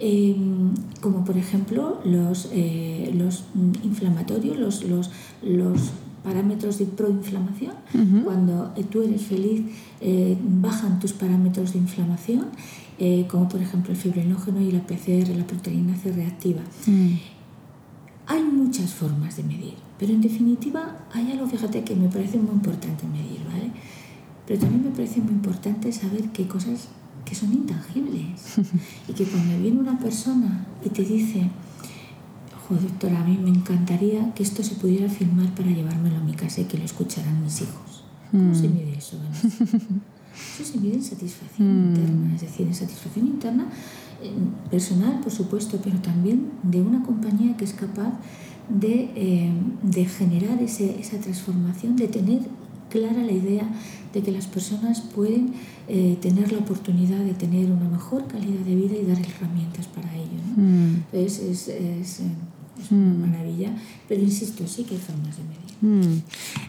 Em, 0.00 0.74
como 1.00 1.24
por 1.24 1.36
ejemplo 1.38 2.00
los, 2.04 2.48
eh, 2.52 3.12
los 3.14 3.44
inflamatorios, 3.84 4.58
los, 4.58 4.82
los, 4.82 5.10
los 5.40 5.92
parámetros 6.24 6.78
de 6.78 6.86
proinflamación. 6.86 7.74
Cuando 8.24 8.72
eh, 8.76 8.84
tú 8.84 9.02
eres 9.02 9.22
feliz, 9.22 9.62
eh, 10.00 10.36
bajan 10.42 10.98
tus 10.98 11.12
parámetros 11.12 11.74
de 11.74 11.78
inflamación, 11.78 12.46
eh, 12.98 13.26
como 13.28 13.48
por 13.48 13.60
ejemplo 13.60 13.92
el 13.92 13.98
fibrinógeno 13.98 14.60
y 14.60 14.72
la 14.72 14.80
PCR, 14.80 15.28
la 15.36 15.46
proteína 15.46 15.94
C 15.96 16.10
reactiva. 16.10 16.62
Mm. 16.86 17.12
Hay 18.26 18.42
muchas 18.42 18.94
formas 18.94 19.36
de 19.36 19.42
medir, 19.42 19.74
pero 19.98 20.12
en 20.12 20.22
definitiva 20.22 20.96
hay 21.12 21.30
algo, 21.30 21.46
fíjate, 21.46 21.84
que 21.84 21.94
me 21.94 22.08
parece 22.08 22.38
muy 22.38 22.54
importante 22.54 23.06
medir, 23.06 23.40
¿vale? 23.46 23.70
Pero 24.46 24.60
también 24.60 24.84
me 24.84 24.90
parece 24.90 25.20
muy 25.20 25.34
importante 25.34 25.92
saber 25.92 26.30
qué 26.30 26.48
cosas 26.48 26.88
que 27.26 27.34
son 27.34 27.52
intangibles 27.52 28.58
y 29.08 29.12
que 29.12 29.24
cuando 29.24 29.58
viene 29.58 29.78
una 29.78 29.98
persona 29.98 30.66
y 30.82 30.88
te 30.88 31.02
dice, 31.02 31.50
Joder, 32.68 32.82
doctora, 32.82 33.20
a 33.20 33.24
mí 33.24 33.38
me 33.42 33.50
encantaría 33.50 34.32
que 34.34 34.42
esto 34.42 34.62
se 34.62 34.74
pudiera 34.76 35.08
filmar 35.08 35.54
para 35.54 35.70
llevármelo 35.70 36.16
a 36.16 36.20
mi 36.20 36.34
casa 36.34 36.62
y 36.62 36.64
que 36.64 36.78
lo 36.78 36.84
escucharan 36.84 37.42
mis 37.42 37.60
hijos. 37.62 38.04
¿Cómo 38.30 38.50
mm. 38.50 38.54
se 38.54 38.68
mide 38.68 38.96
eso? 38.96 39.18
Eso 40.34 40.64
se 40.64 40.78
mide 40.80 40.94
en 40.94 41.04
satisfacción 41.04 41.68
mm. 41.68 41.94
interna, 41.94 42.34
es 42.34 42.40
decir, 42.40 42.66
en 42.66 42.74
satisfacción 42.74 43.26
interna 43.28 43.68
personal, 44.70 45.20
por 45.20 45.32
supuesto, 45.32 45.78
pero 45.82 45.98
también 45.98 46.50
de 46.62 46.80
una 46.80 47.02
compañía 47.02 47.56
que 47.56 47.64
es 47.64 47.72
capaz 47.72 48.12
de, 48.68 49.10
eh, 49.14 49.52
de 49.82 50.04
generar 50.06 50.62
ese, 50.62 50.98
esa 50.98 51.18
transformación, 51.18 51.96
de 51.96 52.08
tener 52.08 52.40
clara 52.88 53.22
la 53.22 53.32
idea 53.32 53.68
de 54.12 54.22
que 54.22 54.30
las 54.30 54.46
personas 54.46 55.00
pueden 55.00 55.52
eh, 55.88 56.16
tener 56.20 56.52
la 56.52 56.58
oportunidad 56.58 57.18
de 57.18 57.34
tener 57.34 57.70
una 57.70 57.88
mejor 57.88 58.26
calidad 58.26 58.60
de 58.64 58.74
vida 58.74 58.94
y 58.96 59.04
dar 59.04 59.18
herramientas 59.18 59.86
para 59.88 60.14
ello. 60.14 60.38
¿no? 60.56 60.62
Mm. 60.62 61.02
Entonces 61.12 61.40
es, 61.40 61.68
es, 61.68 62.20
eh, 62.20 62.24
es 62.82 62.90
una 62.90 63.14
mm. 63.14 63.30
maravilla, 63.30 63.70
pero 64.08 64.22
insisto, 64.22 64.66
sí 64.66 64.84
que 64.84 64.94
hay 64.94 65.00
formas 65.00 65.36
de 65.36 65.42
medir. 65.44 65.64
Mm. 65.80 66.22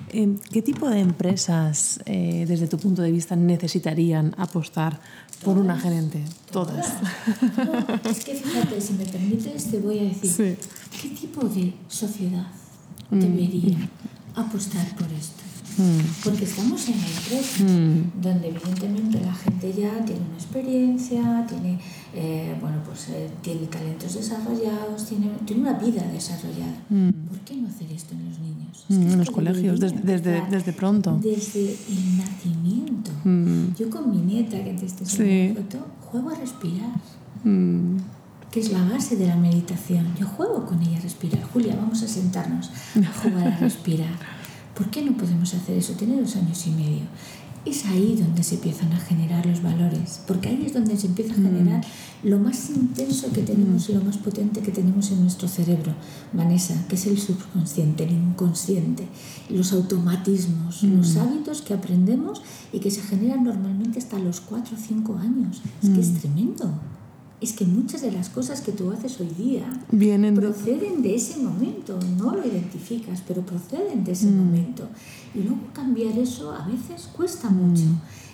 Em, 0.10 0.38
¿Qué 0.52 0.62
tipo 0.62 0.90
de 0.90 1.00
empresas, 1.00 2.00
eh, 2.06 2.46
desde 2.48 2.68
tu 2.68 2.78
punto 2.78 3.02
de 3.02 3.12
vista, 3.12 3.36
necesitarían 3.36 4.34
apostar 4.38 5.00
por 5.44 5.58
una 5.58 5.78
gerente? 5.78 6.24
Todas. 6.52 6.94
No, 7.58 8.10
es 8.10 8.24
que 8.24 8.36
fíjate, 8.36 8.80
si 8.82 8.94
me 8.94 9.06
permites, 9.06 9.66
te 9.72 9.80
voy 9.80 10.00
a 10.00 10.04
decir, 10.04 10.58
¿qué 11.02 11.10
tipo 11.10 11.48
de 11.48 11.74
sociedad 11.88 12.48
debería 13.10 13.78
apostar 14.36 14.96
por 14.96 15.12
esto? 15.12 15.45
Porque 16.24 16.46
estamos 16.46 16.88
en 16.88 16.98
la 17.00 17.08
empresa, 17.08 17.64
mm. 17.64 18.22
donde 18.22 18.48
evidentemente 18.50 19.20
la 19.20 19.34
gente 19.34 19.74
ya 19.74 20.06
tiene 20.06 20.22
una 20.22 20.36
experiencia, 20.36 21.46
tiene, 21.48 21.80
eh, 22.14 22.56
bueno, 22.62 22.78
pues, 22.86 23.10
eh, 23.10 23.30
tiene 23.42 23.68
talentos 23.68 24.16
desarrollados, 24.16 25.06
tiene, 25.06 25.32
tiene 25.46 25.62
una 25.64 25.74
vida 25.74 26.02
desarrollada. 26.12 26.78
Mm. 26.90 27.10
¿Por 27.28 27.40
qué 27.40 27.56
no 27.58 27.68
hacer 27.68 27.92
esto 27.92 28.14
en 28.16 28.30
los 28.30 28.40
niños? 28.40 28.86
Mm, 28.88 29.12
en 29.12 29.18
los 29.18 29.30
colegios, 29.30 29.80
desde, 29.80 30.00
desde, 30.00 30.44
desde, 30.50 30.74
pronto. 30.74 31.20
Desde 31.22 31.72
el 31.90 32.18
nacimiento. 32.18 33.12
Yo 33.78 33.90
con 33.90 34.12
mi 34.12 34.18
nieta, 34.18 34.64
que 34.64 34.74
te 34.74 34.86
estoy 34.86 35.08
sí. 35.08 35.54
foto, 35.56 35.86
juego 36.02 36.30
a 36.30 36.36
respirar 36.36 36.92
que 38.56 38.62
es 38.62 38.72
la 38.72 38.82
base 38.86 39.18
de 39.18 39.28
la 39.28 39.36
meditación. 39.36 40.16
Yo 40.18 40.26
juego 40.26 40.66
con 40.66 40.82
ella 40.82 40.98
a 40.98 41.02
respirar. 41.02 41.44
Julia, 41.52 41.76
vamos 41.76 42.02
a 42.04 42.08
sentarnos 42.08 42.72
a 42.96 43.22
jugar 43.22 43.50
a 43.50 43.58
respirar. 43.58 44.08
¿Por 44.76 44.90
qué 44.90 45.02
no 45.02 45.16
podemos 45.16 45.54
hacer 45.54 45.78
eso? 45.78 45.94
Tiene 45.94 46.20
dos 46.20 46.36
años 46.36 46.68
y 46.68 46.72
medio. 46.72 47.04
Es 47.66 47.86
ahí 47.86 48.16
donde 48.22 48.44
se 48.44 48.56
empiezan 48.56 48.92
a 48.94 49.00
generar 49.00 49.44
los 49.46 49.64
valores, 49.64 50.22
porque 50.28 50.50
ahí 50.50 50.66
es 50.68 50.74
donde 50.74 50.96
se 50.98 51.08
empieza 51.08 51.34
a 51.34 51.38
generar 51.38 51.84
mm. 51.84 52.28
lo 52.28 52.38
más 52.38 52.70
intenso 52.70 53.32
que 53.32 53.42
tenemos 53.42 53.90
y 53.90 53.94
lo 53.94 54.02
más 54.02 54.18
potente 54.18 54.62
que 54.62 54.72
tenemos 54.72 55.10
en 55.10 55.22
nuestro 55.22 55.48
cerebro, 55.48 55.94
Vanessa, 56.32 56.76
que 56.88 56.94
es 56.94 57.08
el 57.08 57.18
subconsciente, 57.18 58.04
el 58.04 58.12
inconsciente, 58.12 59.08
los 59.50 59.74
automatismos, 59.74 60.84
los 60.84 61.16
mm. 61.16 61.20
hábitos 61.20 61.64
que 61.64 61.74
aprendemos 61.74 62.44
y 62.72 62.80
que 62.80 62.92
se 62.92 63.02
generan 63.02 63.44
normalmente 63.46 63.98
hasta 63.98 64.20
los 64.20 64.42
4 64.42 64.76
o 64.76 64.80
5 64.80 65.18
años. 65.18 65.64
Es 65.82 65.90
que 65.90 66.02
es 66.02 66.10
mm. 66.10 66.16
tremendo 66.18 66.80
es 67.42 67.54
que 67.54 67.66
muchas 67.66 68.02
de 68.02 68.12
las 68.12 68.30
cosas 68.30 68.62
que 68.62 68.72
tú 68.72 68.92
haces 68.92 69.20
hoy 69.20 69.30
día 69.38 69.66
Vienen 69.92 70.36
proceden 70.36 71.02
de... 71.02 71.16
ese 71.16 71.40
momento, 71.40 72.00
no 72.18 72.34
lo 72.34 72.46
identificas, 72.46 73.22
pero 73.28 73.42
proceden 73.42 74.04
de 74.04 74.14
ese 74.14 74.28
mm. 74.28 74.38
momento. 74.38 74.88
Y 75.34 75.40
luego 75.40 75.60
cambiar 75.74 76.18
eso 76.18 76.52
a 76.52 76.66
veces 76.66 77.10
cuesta 77.16 77.50
mm. 77.50 77.56
mucho. 77.56 77.84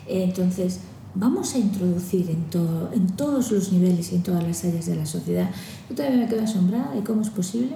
Entonces, 0.07 0.79
vamos 1.15 1.55
a 1.55 1.57
introducir 1.57 2.29
en, 2.29 2.49
todo, 2.49 2.91
en 2.93 3.07
todos 3.07 3.51
los 3.51 3.71
niveles 3.71 4.11
y 4.11 4.15
en 4.15 4.23
todas 4.23 4.43
las 4.43 4.63
áreas 4.63 4.85
de 4.85 4.95
la 4.95 5.05
sociedad. 5.05 5.49
Yo 5.89 5.95
todavía 5.95 6.19
me 6.19 6.27
quedo 6.27 6.43
asombrada 6.43 6.93
de 6.93 7.03
cómo 7.03 7.21
es 7.21 7.29
posible 7.29 7.75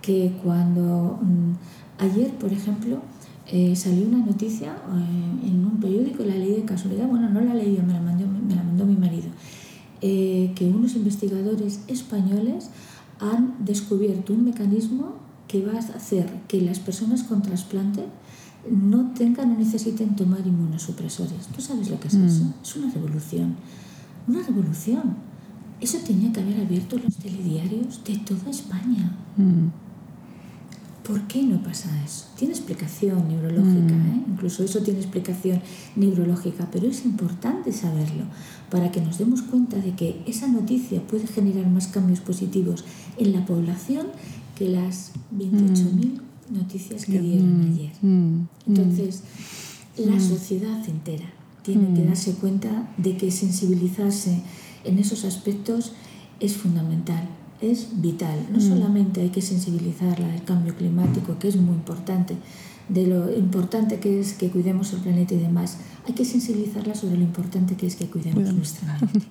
que 0.00 0.32
cuando 0.42 1.18
mm, 1.20 2.02
ayer, 2.02 2.30
por 2.38 2.52
ejemplo, 2.52 3.02
eh, 3.48 3.74
salió 3.74 4.06
una 4.06 4.24
noticia 4.24 4.68
eh, 4.68 5.46
en 5.48 5.66
un 5.66 5.80
periódico, 5.80 6.22
la 6.22 6.36
leí 6.36 6.54
de 6.54 6.64
casualidad, 6.64 7.08
bueno, 7.08 7.28
no 7.28 7.40
la 7.40 7.54
leí 7.54 7.76
yo, 7.76 7.82
me 7.82 7.92
la 7.92 8.00
mandó, 8.00 8.24
me 8.26 8.54
la 8.54 8.62
mandó 8.62 8.86
mi 8.86 8.94
marido 8.94 9.28
eh, 10.02 10.52
que 10.54 10.66
unos 10.66 10.94
investigadores 10.96 11.80
españoles 11.88 12.70
han 13.18 13.56
descubierto 13.64 14.32
un 14.32 14.44
mecanismo 14.44 15.14
que 15.46 15.64
va 15.64 15.74
a 15.74 15.78
hacer 15.78 16.26
que 16.48 16.60
las 16.60 16.78
personas 16.78 17.22
con 17.24 17.42
trasplante 17.42 18.04
no 18.70 19.12
tengan 19.14 19.52
o 19.52 19.58
necesiten 19.58 20.16
tomar 20.16 20.46
inmunosupresores. 20.46 21.46
¿Tú 21.54 21.60
sabes 21.60 21.90
lo 21.90 21.98
que 21.98 22.08
es 22.08 22.14
mm. 22.14 22.26
eso? 22.26 22.44
Es 22.62 22.76
una 22.76 22.92
revolución. 22.92 23.56
Una 24.28 24.42
revolución. 24.42 25.16
Eso 25.80 25.98
tenía 26.06 26.32
que 26.32 26.40
haber 26.40 26.60
abierto 26.60 26.98
los 26.98 27.16
telediarios 27.16 28.02
de 28.04 28.18
toda 28.18 28.50
España. 28.50 29.16
Mm. 29.36 29.68
¿Por 31.02 31.26
qué 31.28 31.42
no 31.42 31.62
pasa 31.62 31.88
eso? 32.04 32.26
Tiene 32.36 32.52
explicación 32.52 33.26
neurológica, 33.28 33.94
mm. 33.94 34.06
¿eh? 34.06 34.24
incluso 34.28 34.62
eso 34.62 34.80
tiene 34.82 35.00
explicación 35.00 35.60
neurológica, 35.96 36.68
pero 36.70 36.86
es 36.86 37.04
importante 37.04 37.72
saberlo 37.72 38.24
para 38.70 38.92
que 38.92 39.00
nos 39.00 39.18
demos 39.18 39.42
cuenta 39.42 39.78
de 39.78 39.94
que 39.94 40.22
esa 40.26 40.46
noticia 40.46 41.00
puede 41.06 41.26
generar 41.26 41.66
más 41.68 41.88
cambios 41.88 42.20
positivos 42.20 42.84
en 43.16 43.32
la 43.32 43.46
población 43.46 44.08
que 44.56 44.68
las 44.68 45.12
28.000 45.34 46.20
mm. 46.50 46.54
noticias 46.54 47.06
que 47.06 47.18
dieron 47.18 47.60
mm. 47.60 47.72
ayer. 47.72 47.92
Entonces, 48.66 49.22
la 49.96 50.20
sociedad 50.20 50.86
entera 50.88 51.30
tiene 51.62 51.94
que 51.94 52.04
darse 52.04 52.34
cuenta 52.34 52.92
de 52.98 53.16
que 53.16 53.30
sensibilizarse 53.30 54.42
en 54.84 54.98
esos 54.98 55.24
aspectos 55.24 55.92
es 56.40 56.56
fundamental 56.56 57.28
es 57.60 58.00
vital. 58.00 58.46
No 58.50 58.58
mm. 58.58 58.60
solamente 58.60 59.20
hay 59.20 59.30
que 59.30 59.42
sensibilizarla 59.42 60.28
del 60.28 60.44
cambio 60.44 60.74
climático, 60.74 61.38
que 61.38 61.48
es 61.48 61.56
muy 61.56 61.74
importante, 61.74 62.36
de 62.90 63.06
lo 63.06 63.32
importante 63.36 64.00
que 64.00 64.20
es 64.20 64.34
que 64.34 64.50
cuidemos 64.50 64.92
el 64.92 65.00
planeta 65.00 65.34
y 65.34 65.38
demás, 65.38 65.78
hay 66.06 66.14
que 66.14 66.24
sensibilizarla 66.24 66.94
sobre 66.94 67.16
lo 67.16 67.22
importante 67.22 67.76
que 67.76 67.86
es 67.86 67.94
que 67.94 68.06
cuidemos 68.06 68.52
nuestra 68.52 68.98
mente. 69.00 69.26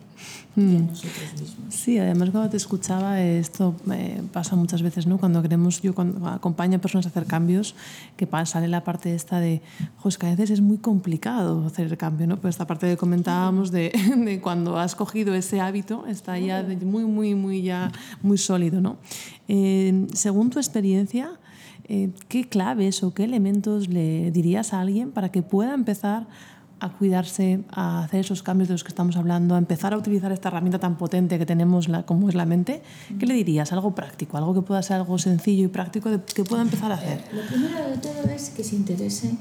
y 0.55 0.77
a 0.77 0.79
nosotros 0.79 1.33
mismos. 1.39 1.73
Sí, 1.73 1.97
además 1.97 2.29
cuando 2.29 2.49
te 2.49 2.57
escuchaba, 2.57 3.21
esto 3.21 3.75
eh, 3.91 4.21
pasa 4.31 4.55
muchas 4.55 4.81
veces, 4.81 5.07
¿no? 5.07 5.17
Cuando 5.17 5.41
queremos, 5.41 5.81
yo 5.81 5.93
cuando 5.93 6.25
acompaño 6.27 6.77
a 6.77 6.81
personas 6.81 7.05
a 7.05 7.09
hacer 7.09 7.25
cambios, 7.25 7.75
que 8.15 8.27
sale 8.45 8.69
la 8.69 8.83
parte 8.83 9.13
esta 9.13 9.39
de, 9.39 9.61
pues 10.01 10.17
que 10.17 10.27
a 10.27 10.29
veces 10.29 10.51
es 10.51 10.61
muy 10.61 10.77
complicado 10.77 11.65
hacer 11.65 11.87
el 11.87 11.97
cambio, 11.97 12.27
¿no? 12.27 12.37
Pues 12.37 12.55
esta 12.55 12.65
parte 12.65 12.87
que 12.87 12.97
comentábamos 12.97 13.71
de, 13.71 13.91
de 14.25 14.39
cuando 14.39 14.77
has 14.77 14.95
cogido 14.95 15.35
ese 15.35 15.59
hábito, 15.59 16.05
está 16.07 16.39
ya 16.39 16.65
muy, 16.81 17.03
muy, 17.03 17.35
muy, 17.35 17.61
ya 17.61 17.91
muy 18.21 18.37
sólido, 18.37 18.79
¿no? 18.79 18.97
Eh, 19.49 20.07
según 20.13 20.49
tu 20.49 20.59
experiencia, 20.59 21.31
eh, 21.89 22.11
¿qué 22.27 22.47
claves 22.47 23.03
o 23.03 23.13
qué 23.13 23.23
elementos 23.23 23.89
le 23.89 24.31
dirías 24.31 24.73
a 24.73 24.79
alguien 24.79 25.11
para 25.11 25.29
que 25.29 25.41
pueda 25.41 25.73
empezar 25.73 26.27
a 26.79 26.89
cuidarse, 26.89 27.61
a 27.71 28.03
hacer 28.03 28.21
esos 28.21 28.43
cambios 28.43 28.69
de 28.69 28.73
los 28.73 28.83
que 28.83 28.89
estamos 28.89 29.17
hablando, 29.17 29.55
a 29.55 29.57
empezar 29.57 29.93
a 29.93 29.97
utilizar 29.97 30.31
esta 30.31 30.49
herramienta 30.49 30.79
tan 30.79 30.97
potente 30.97 31.37
que 31.37 31.45
tenemos 31.45 31.89
la, 31.89 32.03
como 32.03 32.29
es 32.29 32.35
la 32.35 32.45
mente, 32.45 32.81
¿qué 33.17 33.25
le 33.25 33.33
dirías? 33.33 33.71
Algo 33.73 33.93
práctico, 33.95 34.37
algo 34.37 34.53
que 34.53 34.61
pueda 34.61 34.81
ser 34.81 34.97
algo 34.97 35.17
sencillo 35.17 35.65
y 35.65 35.67
práctico 35.67 36.09
de, 36.09 36.21
que 36.21 36.43
pueda 36.43 36.61
empezar 36.61 36.91
a 36.91 36.95
hacer. 36.95 37.21
Lo 37.33 37.41
primero 37.47 37.89
de 37.89 37.97
todo 37.97 38.23
es 38.33 38.49
que 38.51 38.63
se 38.63 38.75
interese 38.75 39.31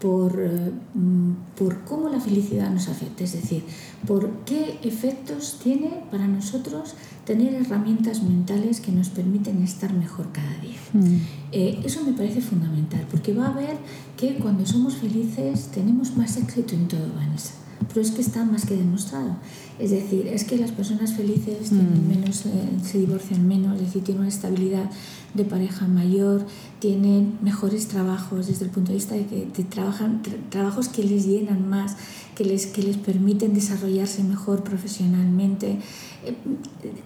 por, 0.00 0.40
eh, 0.40 0.72
mm, 0.94 1.32
por 1.56 1.84
cómo 1.84 2.08
la 2.08 2.20
felicidad 2.20 2.70
nos 2.70 2.88
afecta, 2.88 3.22
es 3.22 3.32
decir, 3.32 3.64
por 4.06 4.30
qué 4.44 4.80
efectos 4.82 5.60
tiene 5.62 6.02
para 6.10 6.26
nosotros 6.26 6.96
tener 7.32 7.54
herramientas 7.54 8.22
mentales 8.22 8.82
que 8.82 8.92
nos 8.92 9.08
permiten 9.08 9.62
estar 9.62 9.90
mejor 9.94 10.30
cada 10.32 10.54
día. 10.60 10.76
Mm. 10.92 11.16
Eh, 11.50 11.80
eso 11.82 12.04
me 12.04 12.12
parece 12.12 12.42
fundamental, 12.42 13.06
porque 13.10 13.32
va 13.32 13.46
a 13.46 13.52
ver 13.54 13.78
que 14.18 14.34
cuando 14.34 14.66
somos 14.66 14.96
felices 14.96 15.70
tenemos 15.72 16.14
más 16.14 16.36
éxito 16.36 16.74
en 16.74 16.88
todo, 16.88 17.08
Vanessa. 17.16 17.54
Pero 17.88 18.00
es 18.00 18.10
que 18.10 18.20
está 18.20 18.44
más 18.44 18.64
que 18.66 18.76
demostrado. 18.76 19.36
Es 19.78 19.90
decir, 19.90 20.26
es 20.26 20.44
que 20.44 20.56
las 20.56 20.70
personas 20.70 21.14
felices 21.14 21.68
tienen 21.70 22.04
Mm. 22.04 22.08
menos, 22.08 22.46
eh, 22.46 22.50
se 22.84 22.98
divorcian 22.98 23.46
menos, 23.48 23.76
es 23.76 23.86
decir, 23.86 24.04
tienen 24.04 24.20
una 24.20 24.28
estabilidad 24.28 24.90
de 25.34 25.44
pareja 25.44 25.88
mayor, 25.88 26.46
tienen 26.78 27.38
mejores 27.42 27.88
trabajos 27.88 28.46
desde 28.46 28.66
el 28.66 28.70
punto 28.70 28.90
de 28.92 28.96
vista 28.98 29.14
de 29.14 29.26
que 29.26 29.46
te 29.46 29.64
trabajan 29.64 30.22
tra- 30.22 30.36
trabajos 30.50 30.88
que 30.88 31.02
les 31.02 31.26
llenan 31.26 31.68
más, 31.68 31.96
que 32.34 32.44
les, 32.44 32.66
que 32.66 32.82
les 32.82 32.96
permiten 32.98 33.54
desarrollarse 33.54 34.22
mejor 34.24 34.62
profesionalmente, 34.62 35.78
eh, 36.24 36.36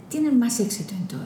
tienen 0.08 0.38
más 0.38 0.58
éxito 0.60 0.94
en 0.94 1.06
todo. 1.06 1.24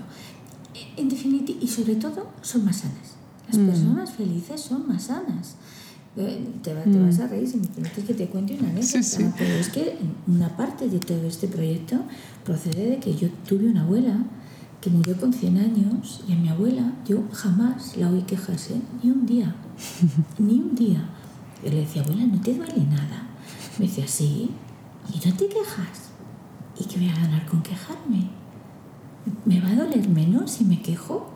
En 0.96 1.08
definitiva, 1.08 1.58
y 1.62 1.66
sobre 1.68 1.96
todo, 1.96 2.26
son 2.42 2.64
más 2.64 2.78
sanas. 2.78 3.16
Las 3.48 3.58
Mm. 3.58 3.66
personas 3.66 4.12
felices 4.12 4.60
son 4.60 4.86
más 4.86 5.04
sanas. 5.04 5.54
Eh, 6.16 6.44
Te, 6.62 6.74
va- 6.74 6.82
te 6.82 6.90
Mm. 6.90 7.06
vas 7.06 7.20
a 7.20 7.28
reír 7.28 7.48
si 7.48 7.56
me 7.58 7.66
permites 7.68 8.04
que 8.04 8.14
te 8.14 8.26
cuente 8.26 8.54
una 8.58 8.68
anécdota, 8.68 9.02
Sí, 9.02 9.02
sí. 9.02 9.24
pero 9.38 9.54
es 9.54 9.68
que 9.68 9.96
una 10.26 10.48
parte 10.56 10.88
de 10.88 10.98
todo 10.98 11.24
este 11.26 11.46
proyecto 11.46 11.96
procede 12.44 12.90
de 12.90 12.98
que 12.98 13.14
yo 13.14 13.28
tuve 13.48 13.68
una 13.70 13.82
abuela 13.82 14.18
que 14.80 14.90
murió 14.90 15.16
con 15.16 15.32
100 15.32 15.56
años 15.58 16.22
y 16.28 16.32
a 16.32 16.36
mi 16.36 16.48
abuela 16.48 16.92
yo 17.06 17.22
jamás 17.32 17.96
la 17.96 18.10
oí 18.10 18.22
quejarse 18.22 18.74
ni 19.02 19.10
un 19.10 19.24
día, 19.24 19.54
ni 20.38 20.54
un 20.54 20.74
día. 20.74 21.04
Yo 21.64 21.70
le 21.70 21.76
decía, 21.82 22.02
abuela, 22.02 22.26
¿no 22.26 22.40
te 22.40 22.54
duele 22.54 22.84
nada? 22.90 23.28
Me 23.78 23.86
decía, 23.86 24.06
sí, 24.08 24.50
y 25.14 25.28
no 25.28 25.34
te 25.36 25.46
quejas. 25.46 26.10
¿Y 26.78 26.84
qué 26.84 26.98
voy 26.98 27.08
a 27.08 27.14
ganar 27.14 27.46
con 27.46 27.62
quejarme? 27.62 28.28
¿Me 29.44 29.60
va 29.60 29.68
a 29.68 29.76
doler 29.76 30.08
menos 30.08 30.50
si 30.50 30.64
me 30.64 30.80
quejo? 30.82 31.30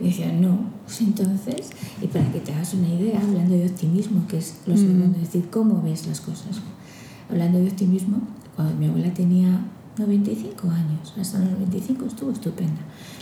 Y 0.00 0.04
decía, 0.04 0.32
no. 0.32 0.78
Pues 0.90 1.02
entonces, 1.02 1.70
y 2.02 2.08
para 2.08 2.32
que 2.32 2.40
te 2.40 2.52
hagas 2.52 2.74
una 2.74 2.88
idea, 2.88 3.20
hablando 3.20 3.54
de 3.54 3.66
optimismo, 3.66 4.26
que 4.26 4.38
es 4.38 4.56
lo 4.66 4.76
segundo, 4.76 5.18
es 5.18 5.32
decir, 5.32 5.48
cómo 5.48 5.80
ves 5.82 6.08
las 6.08 6.20
cosas. 6.20 6.60
Hablando 7.28 7.60
de 7.60 7.68
optimismo, 7.68 8.18
cuando 8.56 8.74
mi 8.74 8.86
abuela 8.86 9.14
tenía 9.14 9.64
95 9.96 10.68
años, 10.68 11.14
hasta 11.16 11.38
los 11.38 11.50
95 11.52 12.06
estuvo 12.06 12.32
estupenda. 12.32 12.80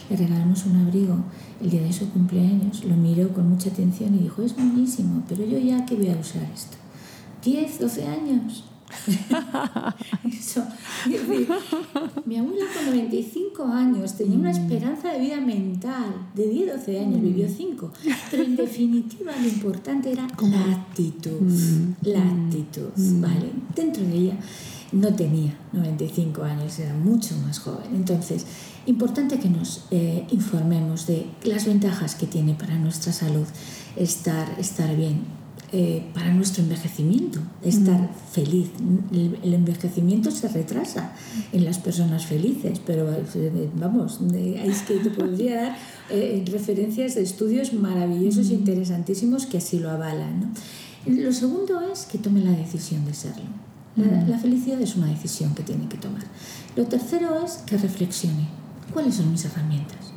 Le 0.09 0.17
regalamos 0.17 0.65
un 0.65 0.77
abrigo 0.77 1.17
el 1.61 1.69
día 1.69 1.83
de 1.83 1.93
su 1.93 2.09
cumpleaños, 2.09 2.87
lo 2.87 2.97
miró 2.97 3.29
con 3.35 3.51
mucha 3.51 3.69
atención 3.69 4.15
y 4.15 4.21
dijo, 4.21 4.41
es 4.41 4.57
buenísimo, 4.57 5.23
pero 5.29 5.45
yo 5.45 5.59
ya 5.59 5.85
que 5.85 5.95
voy 5.95 6.09
a 6.09 6.17
usar 6.17 6.45
esto. 6.55 6.79
10, 7.45 7.81
12 7.81 8.07
años. 8.07 8.65
Eso. 10.25 10.65
Es 11.07 11.29
decir, 11.29 11.49
mi 12.25 12.37
abuela 12.37 12.65
con 12.75 12.87
95 12.87 13.65
años 13.65 14.17
tenía 14.17 14.39
una 14.39 14.51
esperanza 14.51 15.13
de 15.13 15.21
vida 15.21 15.41
mental 15.41 16.29
de 16.35 16.49
10, 16.49 16.77
12 16.79 17.01
años, 17.01 17.21
vivió 17.21 17.49
5. 17.49 17.93
Pero 18.31 18.43
en 18.45 18.57
definitiva 18.57 19.33
lo 19.37 19.49
importante 19.49 20.13
era 20.13 20.27
la 20.43 20.73
actitud. 20.73 21.41
La 22.03 22.23
actitud, 22.23 22.91
¿vale? 22.97 23.53
Dentro 23.75 24.05
de 24.05 24.15
ella 24.15 24.37
no 24.93 25.15
tenía 25.15 25.55
95 25.73 26.43
años, 26.43 26.79
era 26.79 26.95
mucho 26.95 27.37
más 27.47 27.59
joven. 27.59 27.95
Entonces, 27.95 28.47
importante 28.87 29.39
que 29.39 29.51
nos 29.51 29.85
eh, 29.91 30.27
informemos 30.31 31.07
de 31.07 31.27
las 31.45 31.67
ventajas 31.67 32.15
que 32.15 32.27
tiene 32.27 32.55
para 32.55 32.79
nuestra 32.79 33.13
salud 33.13 33.47
estar, 33.97 34.59
estar 34.59 34.97
bien, 34.97 35.38
eh, 35.71 36.03
para 36.15 36.33
nuestro 36.33 36.63
envejecimiento, 36.63 37.41
estar 37.63 38.11
feliz. 38.33 38.71
El, 39.13 39.39
el, 39.43 39.53
envejecimiento 39.53 40.31
se 40.31 40.49
retrasa 40.49 41.13
en 41.53 41.67
las 41.67 41.79
personas 41.79 42.25
felices, 42.25 42.81
pero 42.87 43.07
eh, 43.13 43.69
vamos, 43.75 44.21
es 44.33 44.83
que 44.83 44.95
te 44.95 45.11
podría 45.11 45.63
dar 45.63 45.77
eh, 46.09 46.43
referencias 46.51 47.17
de 47.17 47.23
estudios 47.23 47.75
maravillosos 47.75 48.49
e 48.49 48.55
interesantísimos 48.55 49.45
que 49.45 49.59
así 49.59 49.79
lo 49.79 49.91
avalan. 49.91 50.41
¿no? 50.41 50.49
Lo 51.23 51.33
segundo 51.33 51.83
es 51.93 52.07
que 52.07 52.17
tome 52.17 52.41
la 52.41 52.53
decisión 52.53 53.05
de 53.05 53.13
serlo. 53.13 53.45
La, 53.97 54.23
la, 54.23 54.39
felicidad 54.39 54.81
es 54.81 54.97
una 54.97 55.09
decisión 55.09 55.55
que 55.55 55.65
tiene 55.65 55.87
que 55.89 55.99
tomar. 55.99 56.23
Lo 56.77 56.87
tercero 56.87 57.45
es 57.45 57.59
que 57.67 57.77
reflexione. 57.77 58.49
¿Cuáles 58.93 59.17
son 59.17 59.33
mis 59.33 59.45
herramientas? 59.45 60.13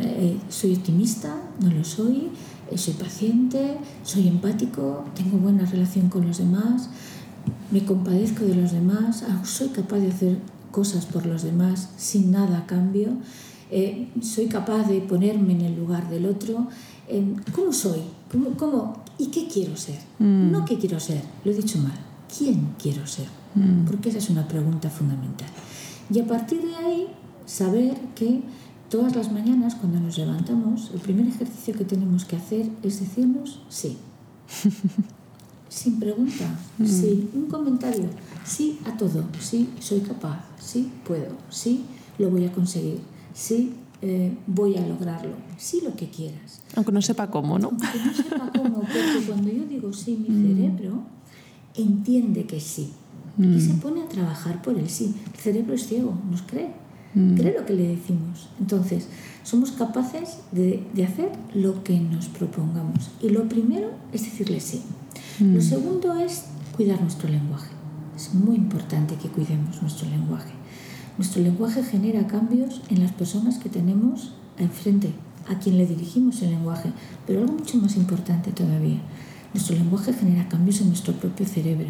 Eh, 0.00 0.38
¿Soy 0.48 0.74
optimista? 0.74 1.34
¿No 1.60 1.70
lo 1.70 1.82
soy? 1.84 2.30
Soy 2.76 2.94
paciente, 2.94 3.78
soy 4.02 4.28
empático, 4.28 5.04
tengo 5.14 5.38
buena 5.38 5.64
relación 5.64 6.08
con 6.08 6.26
los 6.26 6.38
demás, 6.38 6.88
me 7.70 7.84
compadezco 7.84 8.44
de 8.44 8.54
los 8.54 8.72
demás, 8.72 9.24
soy 9.44 9.68
capaz 9.68 9.98
de 9.98 10.08
hacer 10.08 10.38
cosas 10.70 11.06
por 11.06 11.26
los 11.26 11.42
demás 11.42 11.90
sin 11.96 12.30
nada 12.30 12.58
a 12.58 12.66
cambio, 12.66 13.10
eh, 13.70 14.08
soy 14.22 14.46
capaz 14.46 14.88
de 14.88 15.00
ponerme 15.00 15.52
en 15.52 15.62
el 15.62 15.76
lugar 15.76 16.08
del 16.08 16.26
otro. 16.26 16.68
Eh, 17.08 17.34
¿Cómo 17.52 17.72
soy? 17.72 18.02
¿Cómo, 18.30 18.50
cómo, 18.50 19.02
y 19.18 19.26
qué 19.26 19.48
quiero 19.48 19.76
ser? 19.76 19.98
Mm. 20.18 20.50
No 20.50 20.64
qué 20.64 20.78
quiero 20.78 21.00
ser, 21.00 21.22
lo 21.44 21.50
he 21.50 21.54
dicho 21.54 21.78
mal. 21.78 21.98
¿Quién 22.36 22.74
quiero 22.80 23.06
ser? 23.06 23.26
Mm. 23.54 23.84
Porque 23.86 24.08
esa 24.08 24.18
es 24.18 24.30
una 24.30 24.46
pregunta 24.46 24.90
fundamental. 24.90 25.48
Y 26.12 26.20
a 26.20 26.26
partir 26.26 26.62
de 26.62 26.74
ahí, 26.74 27.06
saber 27.46 27.96
que 28.14 28.42
todas 28.94 29.16
las 29.16 29.32
mañanas 29.32 29.74
cuando 29.74 29.98
nos 29.98 30.16
levantamos, 30.18 30.92
el 30.94 31.00
primer 31.00 31.26
ejercicio 31.26 31.74
que 31.74 31.84
tenemos 31.84 32.24
que 32.24 32.36
hacer 32.36 32.70
es 32.84 33.00
decirnos 33.00 33.60
sí. 33.68 33.98
Sin 35.68 35.98
pregunta, 35.98 36.44
mm. 36.78 36.86
sí, 36.86 37.28
un 37.34 37.46
comentario, 37.46 38.04
sí 38.44 38.78
a 38.84 38.96
todo, 38.96 39.24
sí, 39.40 39.68
soy 39.80 39.98
capaz, 39.98 40.44
sí, 40.60 40.92
puedo, 41.04 41.32
sí, 41.50 41.82
lo 42.18 42.30
voy 42.30 42.44
a 42.44 42.52
conseguir, 42.52 43.00
sí, 43.34 43.72
eh, 44.00 44.32
voy 44.46 44.76
a 44.76 44.86
lograrlo, 44.86 45.34
sí 45.58 45.80
lo 45.82 45.96
que 45.96 46.08
quieras. 46.08 46.62
Aunque 46.76 46.92
no 46.92 47.02
sepa 47.02 47.28
cómo, 47.28 47.58
¿no? 47.58 47.70
Aunque 47.70 47.98
no 47.98 48.14
sepa 48.14 48.52
cómo, 48.56 48.74
porque 48.82 49.24
cuando 49.26 49.50
yo 49.50 49.64
digo 49.64 49.92
sí, 49.92 50.16
mi 50.16 50.28
cerebro 50.28 51.02
entiende 51.74 52.46
que 52.46 52.60
sí 52.60 52.92
mm. 53.38 53.54
y 53.54 53.60
se 53.60 53.74
pone 53.74 54.02
a 54.02 54.08
trabajar 54.08 54.62
por 54.62 54.78
el 54.78 54.88
sí. 54.88 55.16
El 55.34 55.40
cerebro 55.40 55.74
es 55.74 55.84
ciego, 55.88 56.16
nos 56.30 56.42
cree 56.42 56.83
cree 57.36 57.54
lo 57.58 57.64
que 57.64 57.74
le 57.74 57.88
decimos. 57.88 58.48
Entonces, 58.58 59.08
somos 59.44 59.72
capaces 59.72 60.38
de, 60.52 60.84
de, 60.94 61.04
hacer 61.04 61.30
lo 61.54 61.84
que 61.84 61.98
nos 62.00 62.26
propongamos. 62.26 63.10
Y 63.22 63.28
lo 63.28 63.48
primero 63.48 63.90
es 64.12 64.24
decirle 64.24 64.60
sí. 64.60 64.82
Mm. 65.38 65.54
Lo 65.54 65.60
segundo 65.60 66.14
es 66.14 66.44
cuidar 66.76 67.00
nuestro 67.00 67.28
lenguaje. 67.28 67.70
Es 68.16 68.34
muy 68.34 68.56
importante 68.56 69.16
que 69.16 69.28
cuidemos 69.28 69.80
nuestro 69.80 70.08
lenguaje. 70.08 70.52
Nuestro 71.16 71.42
lenguaje 71.42 71.84
genera 71.84 72.26
cambios 72.26 72.82
en 72.88 73.00
las 73.00 73.12
personas 73.12 73.58
que 73.58 73.68
tenemos 73.68 74.34
enfrente, 74.58 75.12
a 75.48 75.58
quien 75.58 75.78
le 75.78 75.86
dirigimos 75.86 76.42
el 76.42 76.50
lenguaje. 76.50 76.90
Pero 77.26 77.40
algo 77.40 77.52
mucho 77.52 77.78
más 77.78 77.96
importante 77.96 78.50
todavía, 78.50 79.00
nuestro 79.52 79.76
lenguaje 79.76 80.12
genera 80.12 80.48
cambios 80.48 80.80
en 80.80 80.88
nuestro 80.88 81.14
propio 81.14 81.46
cerebro. 81.46 81.88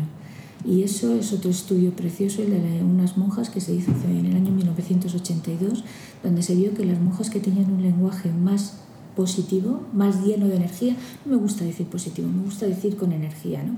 Y 0.65 0.83
eso 0.83 1.15
es 1.15 1.33
otro 1.33 1.51
estudio 1.51 1.95
precioso, 1.95 2.43
el 2.43 2.51
de 2.51 2.83
unas 2.83 3.19
monjas 3.19 3.51
que 3.51 3.61
se 3.61 3.75
hizo 3.75 3.91
en 4.09 4.25
el 4.25 4.37
año 4.37 4.51
1982, 4.51 5.85
donde 6.23 6.43
se 6.43 6.55
vio 6.55 6.73
que 6.73 6.87
las 6.87 6.99
monjas 6.99 7.29
que 7.29 7.41
tenían 7.41 7.71
un 7.71 7.83
lenguaje 7.83 8.33
más 8.33 8.79
positivo, 9.15 9.83
más 9.93 10.25
lleno 10.25 10.49
de 10.49 10.57
energía, 10.57 10.97
no 11.27 11.33
me 11.33 11.37
gusta 11.37 11.65
decir 11.65 11.87
positivo, 11.87 12.29
me 12.29 12.45
gusta 12.45 12.67
decir 12.67 12.97
con 12.97 13.13
energía, 13.13 13.63
¿no? 13.63 13.77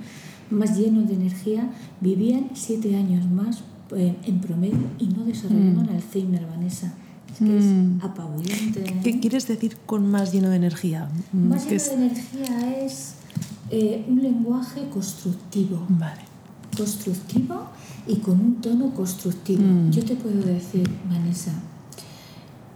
más 0.57 0.79
lleno 0.79 1.03
de 1.03 1.15
energía, 1.15 1.69
vivían 2.01 2.51
siete 2.55 2.95
años 2.97 3.29
más 3.29 3.65
eh, 3.97 4.15
en 4.25 4.41
promedio 4.41 4.79
y 5.01 5.07
no 5.09 5.25
desarrollaban 5.25 5.87
mm. 5.87 5.91
Alzheimer, 5.91 6.47
Vanessa. 6.47 6.95
Es 7.33 7.39
que 7.39 7.45
mm. 7.45 7.99
es 7.99 8.05
apabullante. 8.05 8.85
¿eh? 8.85 9.01
¿Qué 9.03 9.19
quieres 9.19 9.49
decir 9.49 9.77
con 9.87 10.09
más 10.09 10.33
lleno 10.33 10.51
de 10.51 10.57
energía? 10.57 11.11
Más 11.33 11.65
lleno 11.65 11.77
es... 11.77 11.89
de 11.89 11.95
energía 11.95 12.85
es 12.85 13.15
eh, 13.71 14.05
un 14.09 14.23
lenguaje 14.23 14.89
constructivo. 14.89 15.85
Vale 15.89 16.36
constructivo 16.77 17.63
y 18.07 18.17
con 18.17 18.41
un 18.41 18.61
tono 18.61 18.91
constructivo. 18.95 19.63
Mm. 19.63 19.91
Yo 19.91 20.05
te 20.05 20.15
puedo 20.17 20.41
decir, 20.43 20.89
Vanessa, 21.09 21.53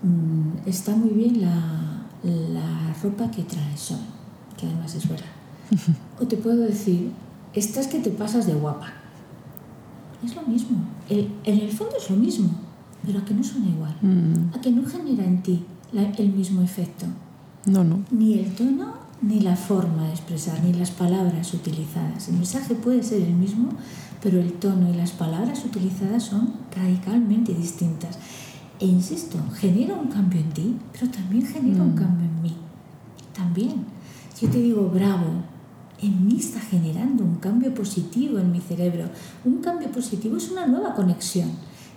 mm, 0.02 0.68
está 0.68 0.94
muy 0.96 1.10
bien 1.10 1.40
la, 1.40 2.02
la 2.24 2.94
ropa 3.02 3.30
que 3.30 3.42
traes 3.42 3.90
hoy, 3.92 3.98
que 4.56 4.66
además 4.66 4.94
es 4.94 5.08
verdad. 5.08 5.26
O 6.20 6.26
te 6.26 6.36
puedo 6.36 6.58
decir, 6.62 7.12
estás 7.54 7.86
que 7.86 7.98
te 8.00 8.10
pasas 8.10 8.46
de 8.46 8.54
guapa. 8.54 8.88
Es 10.24 10.34
lo 10.34 10.42
mismo. 10.42 10.78
El- 11.08 11.30
en 11.44 11.58
el 11.60 11.70
fondo 11.72 11.94
es 11.96 12.10
lo 12.10 12.16
mismo, 12.16 12.50
pero 13.06 13.20
a 13.20 13.24
que 13.24 13.32
no 13.34 13.42
suena 13.42 13.68
igual. 13.68 13.96
Mm. 14.02 14.54
A 14.54 14.60
que 14.60 14.70
no 14.70 14.84
genera 14.86 15.24
en 15.24 15.42
ti 15.42 15.64
la- 15.92 16.10
el 16.10 16.30
mismo 16.32 16.60
efecto. 16.62 17.06
No, 17.66 17.84
no. 17.84 18.00
Ni 18.10 18.38
el 18.38 18.54
tono, 18.54 18.92
ni 19.22 19.40
la 19.40 19.56
forma 19.56 20.04
de 20.06 20.10
expresar, 20.12 20.62
ni 20.64 20.72
las 20.72 20.90
palabras 20.90 21.52
utilizadas. 21.52 22.28
El 22.28 22.36
mensaje 22.36 22.74
puede 22.74 23.02
ser 23.02 23.22
el 23.22 23.34
mismo, 23.34 23.70
pero 24.22 24.40
el 24.40 24.52
tono 24.54 24.90
y 24.90 24.96
las 24.96 25.10
palabras 25.12 25.64
utilizadas 25.64 26.24
son 26.24 26.54
radicalmente 26.74 27.52
distintas. 27.54 28.18
E 28.78 28.86
insisto, 28.86 29.38
genera 29.54 29.94
un 29.94 30.08
cambio 30.08 30.40
en 30.40 30.50
ti, 30.50 30.76
pero 30.92 31.10
también 31.10 31.46
genera 31.46 31.82
un 31.82 31.92
Mm. 31.94 31.98
cambio 31.98 32.26
en 32.26 32.42
mí. 32.42 32.56
También. 33.34 33.84
Si 34.34 34.46
yo 34.46 34.52
te 34.52 34.60
digo 34.60 34.88
bravo, 34.88 35.44
en 36.00 36.26
mí 36.26 36.36
está 36.38 36.60
generando 36.60 37.24
un 37.24 37.36
cambio 37.36 37.74
positivo 37.74 38.38
en 38.38 38.52
mi 38.52 38.60
cerebro. 38.60 39.04
Un 39.44 39.58
cambio 39.58 39.90
positivo 39.92 40.38
es 40.38 40.50
una 40.50 40.66
nueva 40.66 40.94
conexión. 40.94 41.50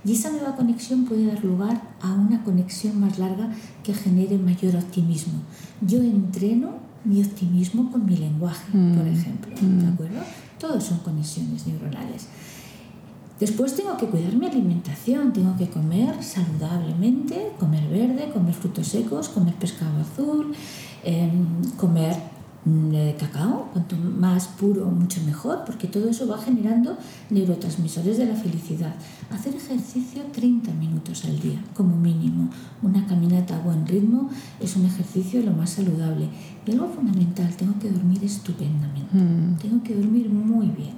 Y 0.05 0.11
esa 0.11 0.29
nueva 0.31 0.57
conexión 0.57 1.05
puede 1.05 1.25
dar 1.27 1.41
lugar 1.45 1.81
a 2.01 2.11
una 2.13 2.43
conexión 2.43 2.99
más 2.99 3.17
larga 3.17 3.49
que 3.83 3.93
genere 3.93 4.37
mayor 4.37 4.75
optimismo. 4.75 5.39
Yo 5.79 5.99
entreno 6.01 6.71
mi 7.05 7.21
optimismo 7.21 7.91
con 7.91 8.05
mi 8.05 8.15
lenguaje, 8.17 8.71
por 8.71 8.79
Mm, 9.05 9.07
ejemplo. 9.13 9.55
¿De 9.55 9.85
mm. 9.85 9.93
acuerdo? 9.93 10.19
Todos 10.59 10.83
son 10.83 10.99
conexiones 10.99 11.67
neuronales. 11.67 12.27
Después 13.39 13.75
tengo 13.75 13.97
que 13.97 14.05
cuidar 14.05 14.33
mi 14.35 14.45
alimentación, 14.45 15.33
tengo 15.33 15.57
que 15.57 15.67
comer 15.67 16.23
saludablemente, 16.23 17.51
comer 17.59 17.85
verde, 17.89 18.31
comer 18.31 18.53
frutos 18.53 18.87
secos, 18.87 19.27
comer 19.29 19.53
pescado 19.55 19.99
azul, 19.99 20.53
em, 21.03 21.45
comer 21.77 22.15
mm, 22.65 22.93
eh, 22.93 23.15
cacao, 23.19 23.69
cuanto 23.71 23.95
más 23.95 24.47
puro 24.47 24.85
mucho 24.85 25.21
mejor, 25.25 25.63
porque 25.65 25.87
todo 25.87 26.09
eso 26.09 26.27
va 26.27 26.37
generando 26.37 26.97
neurotransmisores 27.29 28.17
de 28.17 28.25
la 28.25 28.35
felicidad. 28.35 28.95
Hacer 29.31 29.55
ejercicio 29.55 30.23
30 30.31 30.71
minutos 30.73 31.25
al 31.25 31.39
día, 31.39 31.63
como 31.73 31.95
mínimo. 31.95 32.49
Una 32.81 33.05
caminata 33.05 33.55
a 33.55 33.59
buen 33.59 33.85
ritmo 33.87 34.29
es 34.59 34.75
un 34.75 34.85
ejercicio 34.85 35.41
lo 35.41 35.51
más 35.51 35.71
saludable. 35.71 36.29
Y 36.65 36.71
algo 36.71 36.87
fundamental, 36.89 37.53
tengo 37.55 37.77
que 37.79 37.89
dormir 37.89 38.23
estupendamente. 38.23 39.15
Mm. 39.17 39.57
Tengo 39.57 39.83
que 39.83 39.95
dormir 39.95 40.29
muy 40.29 40.67
bien. 40.67 40.93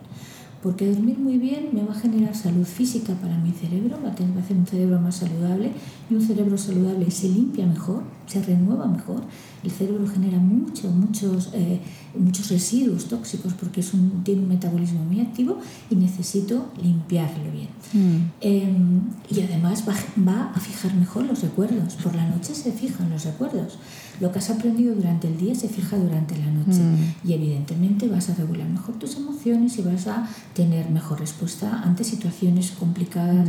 Porque 0.65 0.89
dormir 0.91 1.19
muy 1.19 1.37
bien 1.37 1.69
me 1.73 1.83
va 1.83 1.93
a 1.93 1.99
generar 2.05 2.35
salud 2.35 2.65
física 2.65 3.13
para 3.21 3.37
mi 3.37 3.51
cerebro, 3.51 3.99
va 4.03 4.09
a 4.09 4.15
tener- 4.15 4.35
va 4.35 4.41
a 4.41 4.43
hacer 4.43 4.57
un 4.57 4.65
cerebro 4.65 4.99
más 4.99 5.15
saludable 5.17 5.71
y 6.09 6.15
un 6.15 6.21
cerebro 6.29 6.57
saludable 6.57 7.11
se 7.11 7.29
limpia 7.29 7.67
mejor, 7.67 8.01
se 8.25 8.41
renueva 8.41 8.87
mejor. 8.87 9.21
El 9.63 9.69
cerebro 9.69 10.07
genera 10.07 10.39
mucho, 10.39 10.89
muchos, 10.89 11.51
eh, 11.53 11.79
muchos 12.17 12.49
residuos 12.49 13.05
tóxicos 13.05 13.53
porque 13.53 13.81
es 13.81 13.93
un, 13.93 14.23
tiene 14.23 14.41
un 14.41 14.47
metabolismo 14.47 15.05
muy 15.05 15.19
activo 15.21 15.59
y 15.91 15.95
necesito 15.97 16.65
limpiarlo 16.81 17.51
bien. 17.51 17.69
Mm. 17.93 18.17
Eh, 18.41 18.75
y 19.29 19.41
además 19.41 19.83
va, 19.87 19.93
va 20.27 20.51
a 20.55 20.59
fijar 20.59 20.95
mejor 20.95 21.25
los 21.25 21.43
recuerdos. 21.43 21.93
Por 22.03 22.15
la 22.15 22.27
noche 22.27 22.55
se 22.55 22.71
fijan 22.71 23.11
los 23.11 23.23
recuerdos. 23.23 23.77
Lo 24.19 24.31
que 24.31 24.39
has 24.39 24.49
aprendido 24.49 24.95
durante 24.95 25.27
el 25.27 25.37
día 25.37 25.55
se 25.55 25.67
fija 25.67 25.97
durante 25.97 26.37
la 26.37 26.47
noche. 26.47 26.79
Mm. 26.79 27.27
Y 27.27 27.33
evidentemente 27.33 28.07
vas 28.07 28.29
a 28.29 28.35
regular 28.35 28.67
mejor 28.67 28.95
tus 28.95 29.15
emociones 29.17 29.77
y 29.77 29.81
vas 29.81 30.07
a 30.07 30.27
tener 30.53 30.89
mejor 30.89 31.19
respuesta 31.19 31.81
ante 31.83 32.03
situaciones 32.03 32.71
complicadas. 32.71 33.47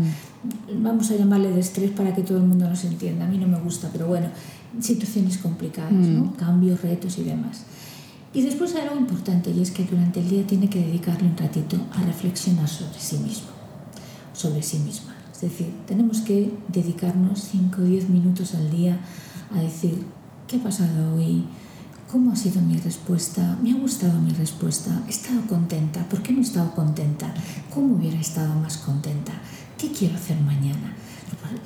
Vamos 0.74 1.10
a 1.10 1.16
llamarle 1.16 1.50
de 1.50 1.60
estrés 1.60 1.90
para 1.90 2.14
que 2.14 2.22
todo 2.22 2.38
el 2.38 2.44
mundo 2.44 2.68
nos 2.68 2.84
entienda. 2.84 3.26
A 3.26 3.28
mí 3.28 3.38
no 3.38 3.48
me 3.48 3.58
gusta, 3.60 3.88
pero 3.92 4.06
bueno, 4.06 4.28
situaciones 4.80 5.38
complicadas, 5.38 5.92
¿no? 5.92 6.24
Mm. 6.24 6.32
cambios, 6.32 6.82
retos 6.82 7.18
y 7.18 7.24
demás. 7.24 7.64
Y 8.34 8.42
después 8.42 8.74
hay 8.74 8.82
algo 8.82 8.96
importante 8.96 9.50
y 9.50 9.62
es 9.62 9.70
que 9.70 9.84
durante 9.84 10.20
el 10.20 10.28
día 10.28 10.46
tiene 10.46 10.68
que 10.68 10.80
dedicarle 10.80 11.28
un 11.28 11.36
ratito 11.36 11.78
a 11.92 12.02
reflexionar 12.02 12.68
sobre 12.68 12.98
sí 12.98 13.16
mismo 13.18 13.56
sobre 14.36 14.62
sí 14.62 14.78
misma. 14.78 15.14
Es 15.32 15.40
decir, 15.40 15.72
tenemos 15.86 16.20
que 16.20 16.52
dedicarnos 16.68 17.40
5 17.50 17.82
o 17.82 17.84
10 17.84 18.08
minutos 18.10 18.54
al 18.54 18.70
día 18.70 18.98
a 19.54 19.60
decir, 19.60 20.04
¿qué 20.46 20.56
ha 20.56 20.62
pasado 20.62 21.14
hoy? 21.16 21.44
¿Cómo 22.10 22.30
ha 22.32 22.36
sido 22.36 22.60
mi 22.62 22.76
respuesta? 22.76 23.58
¿Me 23.62 23.72
ha 23.72 23.76
gustado 23.76 24.20
mi 24.20 24.30
respuesta? 24.30 25.02
¿He 25.06 25.10
estado 25.10 25.40
contenta? 25.48 26.08
¿Por 26.08 26.22
qué 26.22 26.32
no 26.32 26.38
he 26.38 26.42
estado 26.42 26.72
contenta? 26.74 27.32
¿Cómo 27.74 27.94
hubiera 27.96 28.18
estado 28.20 28.54
más 28.54 28.76
contenta? 28.78 29.32
¿Qué 29.76 29.90
quiero 29.90 30.14
hacer 30.14 30.40
mañana? 30.40 30.94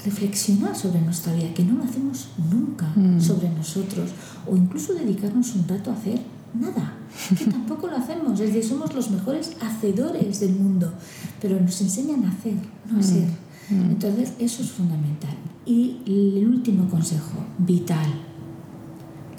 Reflexionar 0.04 0.74
sobre 0.74 1.00
nuestra 1.02 1.34
vida, 1.34 1.52
que 1.54 1.64
no 1.64 1.74
lo 1.74 1.84
hacemos 1.84 2.28
nunca 2.50 2.70
Mm. 2.96 3.20
sobre 3.20 3.50
nosotros, 3.50 4.10
o 4.50 4.56
incluso 4.56 4.94
dedicarnos 4.94 5.54
un 5.54 5.68
rato 5.68 5.90
a 5.90 5.94
hacer 5.94 6.20
nada, 6.58 6.94
que 7.38 7.44
tampoco 7.56 7.86
lo 7.86 7.96
hacemos, 7.96 8.32
es 8.40 8.52
decir, 8.52 8.64
somos 8.64 8.94
los 8.94 9.10
mejores 9.10 9.52
hacedores 9.60 10.40
del 10.40 10.54
mundo, 10.54 10.92
pero 11.40 11.60
nos 11.60 11.80
enseñan 11.82 12.24
a 12.24 12.30
hacer, 12.30 12.54
no 12.90 12.98
a 12.98 13.02
ser. 13.02 13.28
Mm. 13.70 13.90
Entonces, 13.92 14.32
eso 14.38 14.62
es 14.62 14.70
fundamental. 14.70 15.36
Y 15.66 15.98
el 16.06 16.48
último 16.48 16.88
consejo, 16.88 17.44
vital, 17.58 18.08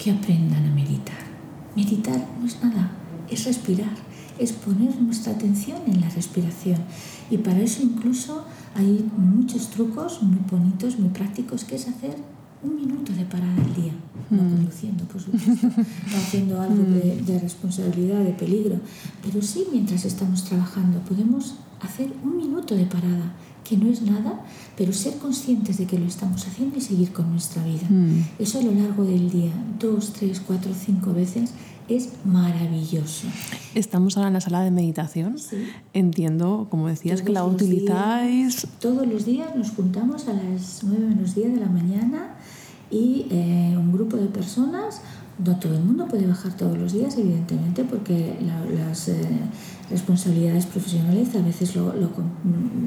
que 0.02 0.10
aprendan 0.10 0.66
a 0.66 0.74
meditar. 0.74 1.22
Meditar 1.76 2.26
no 2.40 2.46
es 2.46 2.60
nada, 2.62 2.90
es 3.30 3.44
respirar, 3.44 3.94
es 4.38 4.52
poner 4.52 5.00
nuestra 5.00 5.32
atención 5.32 5.78
en 5.86 6.00
la 6.00 6.08
respiración. 6.08 6.80
Y 7.30 7.38
para 7.38 7.60
eso 7.60 7.82
incluso 7.82 8.44
hay 8.74 9.08
muchos 9.16 9.70
trucos 9.70 10.22
muy 10.22 10.38
bonitos, 10.50 10.98
muy 10.98 11.10
prácticos, 11.10 11.64
que 11.64 11.76
es 11.76 11.86
hacer 11.88 12.16
un 12.64 12.76
minuto 12.76 13.12
de 13.12 13.24
parada 13.24 13.54
al 13.54 13.74
día, 13.74 13.92
no 14.30 14.42
Mm. 14.42 14.50
conduciendo, 14.56 15.04
por 15.04 15.20
supuesto, 15.20 15.68
no 15.68 16.16
haciendo 16.16 16.60
algo 16.60 16.82
de, 16.96 17.22
de 17.22 17.38
responsabilidad, 17.38 18.20
de 18.24 18.32
peligro, 18.32 18.76
pero 19.22 19.42
sí 19.42 19.66
mientras 19.70 20.04
estamos 20.04 20.44
trabajando 20.44 20.98
podemos 21.00 21.56
hacer 21.80 22.12
un 22.24 22.36
minuto 22.36 22.74
de 22.74 22.86
parada, 22.86 23.34
que 23.64 23.76
no 23.76 23.88
es 23.90 24.02
nada, 24.02 24.40
pero 24.76 24.92
ser 24.92 25.18
conscientes 25.18 25.78
de 25.78 25.86
que 25.86 25.98
lo 25.98 26.06
estamos 26.06 26.46
haciendo 26.46 26.76
y 26.78 26.80
seguir 26.80 27.12
con 27.12 27.30
nuestra 27.30 27.62
vida. 27.64 27.86
Mm. 27.88 28.24
Eso 28.38 28.58
a 28.58 28.62
lo 28.62 28.72
largo 28.72 29.04
del 29.04 29.30
día, 29.30 29.52
dos, 29.78 30.12
tres, 30.12 30.40
cuatro, 30.44 30.72
cinco 30.74 31.12
veces, 31.12 31.50
es 31.88 32.10
maravilloso. 32.24 33.26
Estamos 33.74 34.16
ahora 34.16 34.28
en 34.28 34.34
la 34.34 34.40
sala 34.40 34.62
de 34.62 34.70
meditación. 34.70 35.38
Sí. 35.38 35.56
Entiendo, 35.92 36.66
como 36.70 36.88
decías, 36.88 37.22
que 37.22 37.32
la 37.32 37.40
Todos 37.40 37.54
utilizáis. 37.54 38.66
Todos 38.80 39.06
los 39.06 39.24
días 39.24 39.54
nos 39.56 39.70
juntamos 39.70 40.28
a 40.28 40.32
las 40.32 40.80
9 40.84 41.06
menos 41.08 41.34
10 41.34 41.54
de 41.54 41.60
la 41.60 41.66
mañana 41.68 42.34
y 42.90 43.26
eh, 43.30 43.74
un 43.76 43.92
grupo 43.92 44.16
de 44.16 44.26
personas, 44.26 45.00
no 45.44 45.56
todo 45.58 45.74
el 45.76 45.82
mundo 45.82 46.06
puede 46.08 46.26
bajar 46.26 46.56
todos 46.56 46.76
los 46.78 46.92
días, 46.92 47.16
evidentemente, 47.18 47.84
porque 47.84 48.36
la- 48.40 48.64
las 48.86 49.08
eh, 49.08 49.28
responsabilidades 49.92 50.66
profesionales 50.66 51.34
a 51.36 51.42
veces 51.42 51.76
lo, 51.76 51.92
lo 51.94 52.10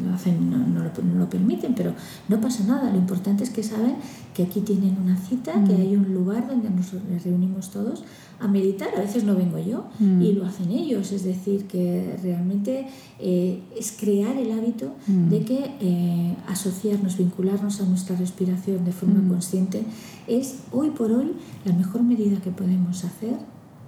lo 0.05 0.13
hacen, 0.13 0.49
no, 0.49 0.57
no 0.57 0.83
lo, 0.83 0.91
no 1.03 1.19
lo 1.19 1.29
permiten, 1.29 1.73
pero 1.75 1.93
no 2.27 2.41
pasa 2.41 2.63
nada. 2.65 2.91
Lo 2.91 2.97
importante 2.97 3.43
es 3.43 3.49
que 3.49 3.63
saben 3.63 3.95
que 4.33 4.43
aquí 4.43 4.59
tienen 4.61 4.97
una 5.01 5.15
cita, 5.17 5.53
que 5.65 5.73
Mm. 5.73 5.81
hay 5.81 5.95
un 5.95 6.13
lugar 6.13 6.47
donde 6.47 6.69
nos 6.69 6.91
reunimos 7.23 7.69
todos 7.71 8.03
a 8.39 8.47
meditar. 8.47 8.89
A 8.97 9.01
veces 9.01 9.23
no 9.23 9.35
vengo 9.35 9.57
yo 9.59 9.85
Mm. 9.99 10.21
y 10.21 10.33
lo 10.33 10.45
hacen 10.45 10.69
ellos. 10.71 11.11
Es 11.11 11.23
decir, 11.23 11.65
que 11.65 12.17
realmente 12.21 12.87
eh, 13.19 13.61
es 13.79 13.93
crear 13.97 14.35
el 14.37 14.51
hábito 14.51 14.93
Mm. 15.07 15.29
de 15.29 15.39
que 15.45 15.59
eh, 15.79 16.35
asociarnos, 16.47 17.17
vincularnos 17.17 17.79
a 17.81 17.85
nuestra 17.85 18.15
respiración 18.17 18.83
de 18.83 18.91
forma 18.91 19.25
consciente 19.29 19.83
es 20.27 20.55
hoy 20.71 20.89
por 20.89 21.11
hoy 21.11 21.33
la 21.65 21.73
mejor 21.73 22.03
medida 22.03 22.39
que 22.41 22.51
podemos 22.51 23.05
hacer 23.05 23.35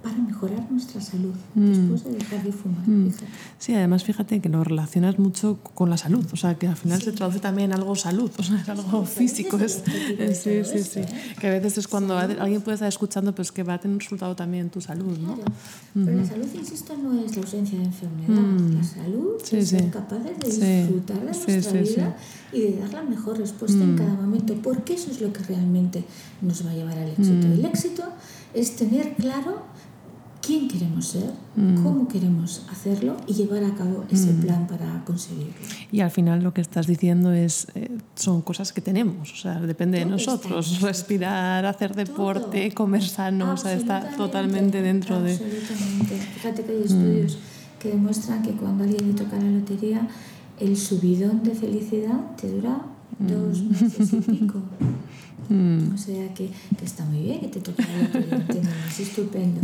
para 0.08 0.22
mejorar 0.22 0.66
nuestra 0.70 1.00
salud 1.00 1.34
Mm. 1.54 1.66
después 1.72 2.04
de 2.04 2.10
dejar 2.18 2.42
de 2.42 2.52
fumar. 2.52 2.88
Mm. 2.88 3.10
Sí, 3.58 3.74
además 3.74 4.04
fíjate 4.04 4.40
que 4.40 4.48
lo 4.48 4.64
relacionas 4.64 5.18
mucho 5.18 5.58
con 5.74 5.90
la 5.90 5.96
salud, 5.98 6.24
o 6.32 6.36
sea, 6.36 6.54
que 6.58 6.66
al 6.66 6.76
final 6.76 7.02
se 7.02 7.12
traduce 7.12 7.40
también 7.40 7.72
algo 7.74 7.94
salud, 7.94 8.30
o 8.38 8.42
sea, 8.42 8.60
es 8.60 8.68
algo 8.68 9.04
físico. 9.04 9.58
Es, 9.58 9.82
es- 10.18 10.38
sí, 10.38 10.64
sí, 10.64 10.82
sí. 10.82 11.00
Que 11.40 11.48
a 11.48 11.50
veces 11.50 11.78
es 11.78 11.88
cuando 11.88 12.16
alguien 12.16 12.62
puede 12.62 12.76
estar 12.76 12.88
escuchando, 12.88 13.34
pues 13.34 13.52
que 13.52 13.62
va 13.62 13.74
a 13.74 13.80
tener 13.80 13.94
un 13.94 14.00
resultado 14.00 14.34
también 14.34 14.64
en 14.64 14.70
tu 14.70 14.80
salud, 14.80 15.18
¿no? 15.18 15.34
Claro. 15.34 15.52
Pero 15.94 16.16
la 16.16 16.24
salud, 16.26 16.46
insisto, 16.54 16.96
no 16.96 17.20
es 17.24 17.36
la 17.36 17.42
ausencia 17.42 17.78
de 17.78 17.84
enfermedad. 17.84 18.28
Mm. 18.40 18.74
La 18.76 18.84
salud 18.84 19.32
Sí, 19.42 19.56
es 19.56 19.68
sí. 19.68 19.76
ser 19.78 19.90
capaces 19.90 20.38
de 20.38 20.50
Sí. 20.50 20.60
disfrutar 20.60 21.20
de 21.26 21.34
Sí, 21.34 21.40
nuestra 21.52 21.84
sí, 21.84 21.94
vida 21.94 22.16
y 22.52 22.60
de 22.62 22.78
dar 22.80 22.92
la 22.94 23.02
mejor 23.02 23.38
respuesta 23.38 23.82
en 23.82 23.94
Mm. 23.94 23.98
cada 23.98 24.14
momento, 24.14 24.54
porque 24.62 24.94
eso 24.94 25.10
es 25.10 25.20
lo 25.20 25.32
que 25.32 25.42
realmente 25.42 26.04
nos 26.40 26.64
va 26.64 26.70
a 26.70 26.74
llevar 26.74 26.98
al 26.98 27.08
éxito. 27.10 27.46
Mm. 27.48 27.52
El 27.52 27.64
éxito 27.66 28.04
es 28.54 28.76
tener 28.76 29.14
claro 29.16 29.62
quién 30.48 30.66
queremos 30.66 31.04
ser, 31.14 31.30
Mm. 31.56 31.82
cómo 31.82 32.08
queremos 32.08 32.62
hacerlo 32.70 33.18
y 33.26 33.34
llevar 33.34 33.62
a 33.64 33.74
cabo 33.74 34.04
ese 34.10 34.32
Mm. 34.32 34.40
plan 34.40 34.66
para 34.66 35.04
conseguirlo. 35.04 35.52
Y 35.92 36.00
al 36.00 36.10
final 36.10 36.42
lo 36.42 36.54
que 36.54 36.62
estás 36.62 36.86
diciendo 36.86 37.32
es, 37.34 37.66
eh, 37.74 37.90
son 38.14 38.40
cosas 38.40 38.72
que 38.72 38.80
tenemos, 38.80 39.30
o 39.30 39.36
sea, 39.36 39.60
depende 39.60 39.98
de 39.98 40.04
Todo 40.04 40.12
nosotros. 40.12 40.80
Respirar, 40.80 41.66
hacer 41.66 41.94
deporte, 41.94 42.70
Todo. 42.70 42.74
comer 42.76 43.04
sano, 43.06 43.52
o 43.52 43.56
sea, 43.58 43.74
está 43.74 43.96
Absolutamente, 43.98 44.16
totalmente 44.16 44.82
dentro 44.82 45.20
de... 45.20 45.32
Absolutamente. 45.32 46.14
Fíjate 46.36 46.64
que 46.64 46.72
hay 46.72 46.82
estudios 46.82 47.38
que 47.78 47.88
demuestran 47.90 48.40
que 48.42 48.52
cuando 48.52 48.84
alguien 48.84 49.06
le 49.08 49.14
toca 49.14 49.36
la 49.36 49.50
lotería, 49.50 50.08
el 50.58 50.74
subidón 50.78 51.42
de 51.42 51.54
felicidad 51.54 52.18
te 52.40 52.50
dura 52.50 52.74
dos 53.18 53.60
mm. 53.60 53.68
meses 53.68 54.12
y 54.14 54.20
pico. 54.20 54.62
Mm. 55.50 55.94
O 55.94 55.96
sea 55.96 56.34
que, 56.34 56.50
que, 56.78 56.84
está 56.84 57.06
muy 57.06 57.22
bien 57.22 57.40
que 57.40 57.48
te 57.48 57.60
toque 57.60 57.82
la 57.82 58.38
lotería, 58.38 58.70
es 58.88 59.00
estupendo. 59.00 59.62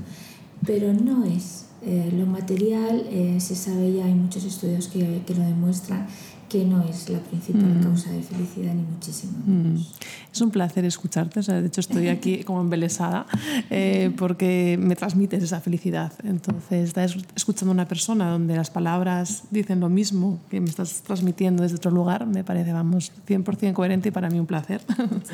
Pero 0.67 0.93
no 0.93 1.25
es. 1.25 1.67
Eh, 1.83 2.11
lo 2.17 2.25
material 2.25 3.07
eh, 3.11 3.37
se 3.41 3.55
sabe 3.55 3.93
ya, 3.93 4.07
hay 4.07 4.15
muchos 4.15 4.45
estudios 4.45 4.89
que, 4.89 5.21
que 5.27 5.35
lo 5.35 5.43
demuestran, 5.43 6.07
que 6.55 6.65
no 6.65 6.85
es 6.85 7.09
la 7.11 7.19
principal 7.19 7.65
mm. 7.65 7.83
causa 7.83 8.13
de 8.13 8.23
felicidad, 8.23 8.73
ni 8.75 8.83
muchísimo 8.83 9.33
menos. 9.45 9.81
Mm. 9.81 10.33
Es 10.33 10.41
un 10.41 10.53
placer 10.53 10.85
escucharte, 10.85 11.41
de 11.41 11.67
hecho 11.67 11.81
estoy 11.81 12.07
aquí 12.07 12.45
como 12.45 12.61
embelesada 12.61 13.27
eh, 13.71 14.13
porque 14.17 14.79
me 14.81 14.95
transmites 14.95 15.43
esa 15.43 15.61
felicidad. 15.61 16.13
Entonces, 16.23 16.91
estás 16.91 17.17
escuchando 17.35 17.73
a 17.73 17.75
una 17.75 17.89
persona 17.89 18.31
donde 18.31 18.55
las 18.55 18.71
palabras 18.71 19.43
dicen 19.51 19.81
lo 19.81 19.89
mismo 19.89 20.39
que 20.49 20.61
me 20.61 20.71
estás 20.71 21.03
transmitiendo 21.03 21.65
desde 21.65 21.75
otro 21.75 21.91
lugar, 21.91 22.25
me 22.25 22.45
parece, 22.45 22.73
vamos, 22.73 23.11
100% 23.27 23.73
coherente 23.73 24.11
y 24.11 24.13
para 24.13 24.31
mí 24.31 24.39
un 24.39 24.47
placer. 24.47 24.81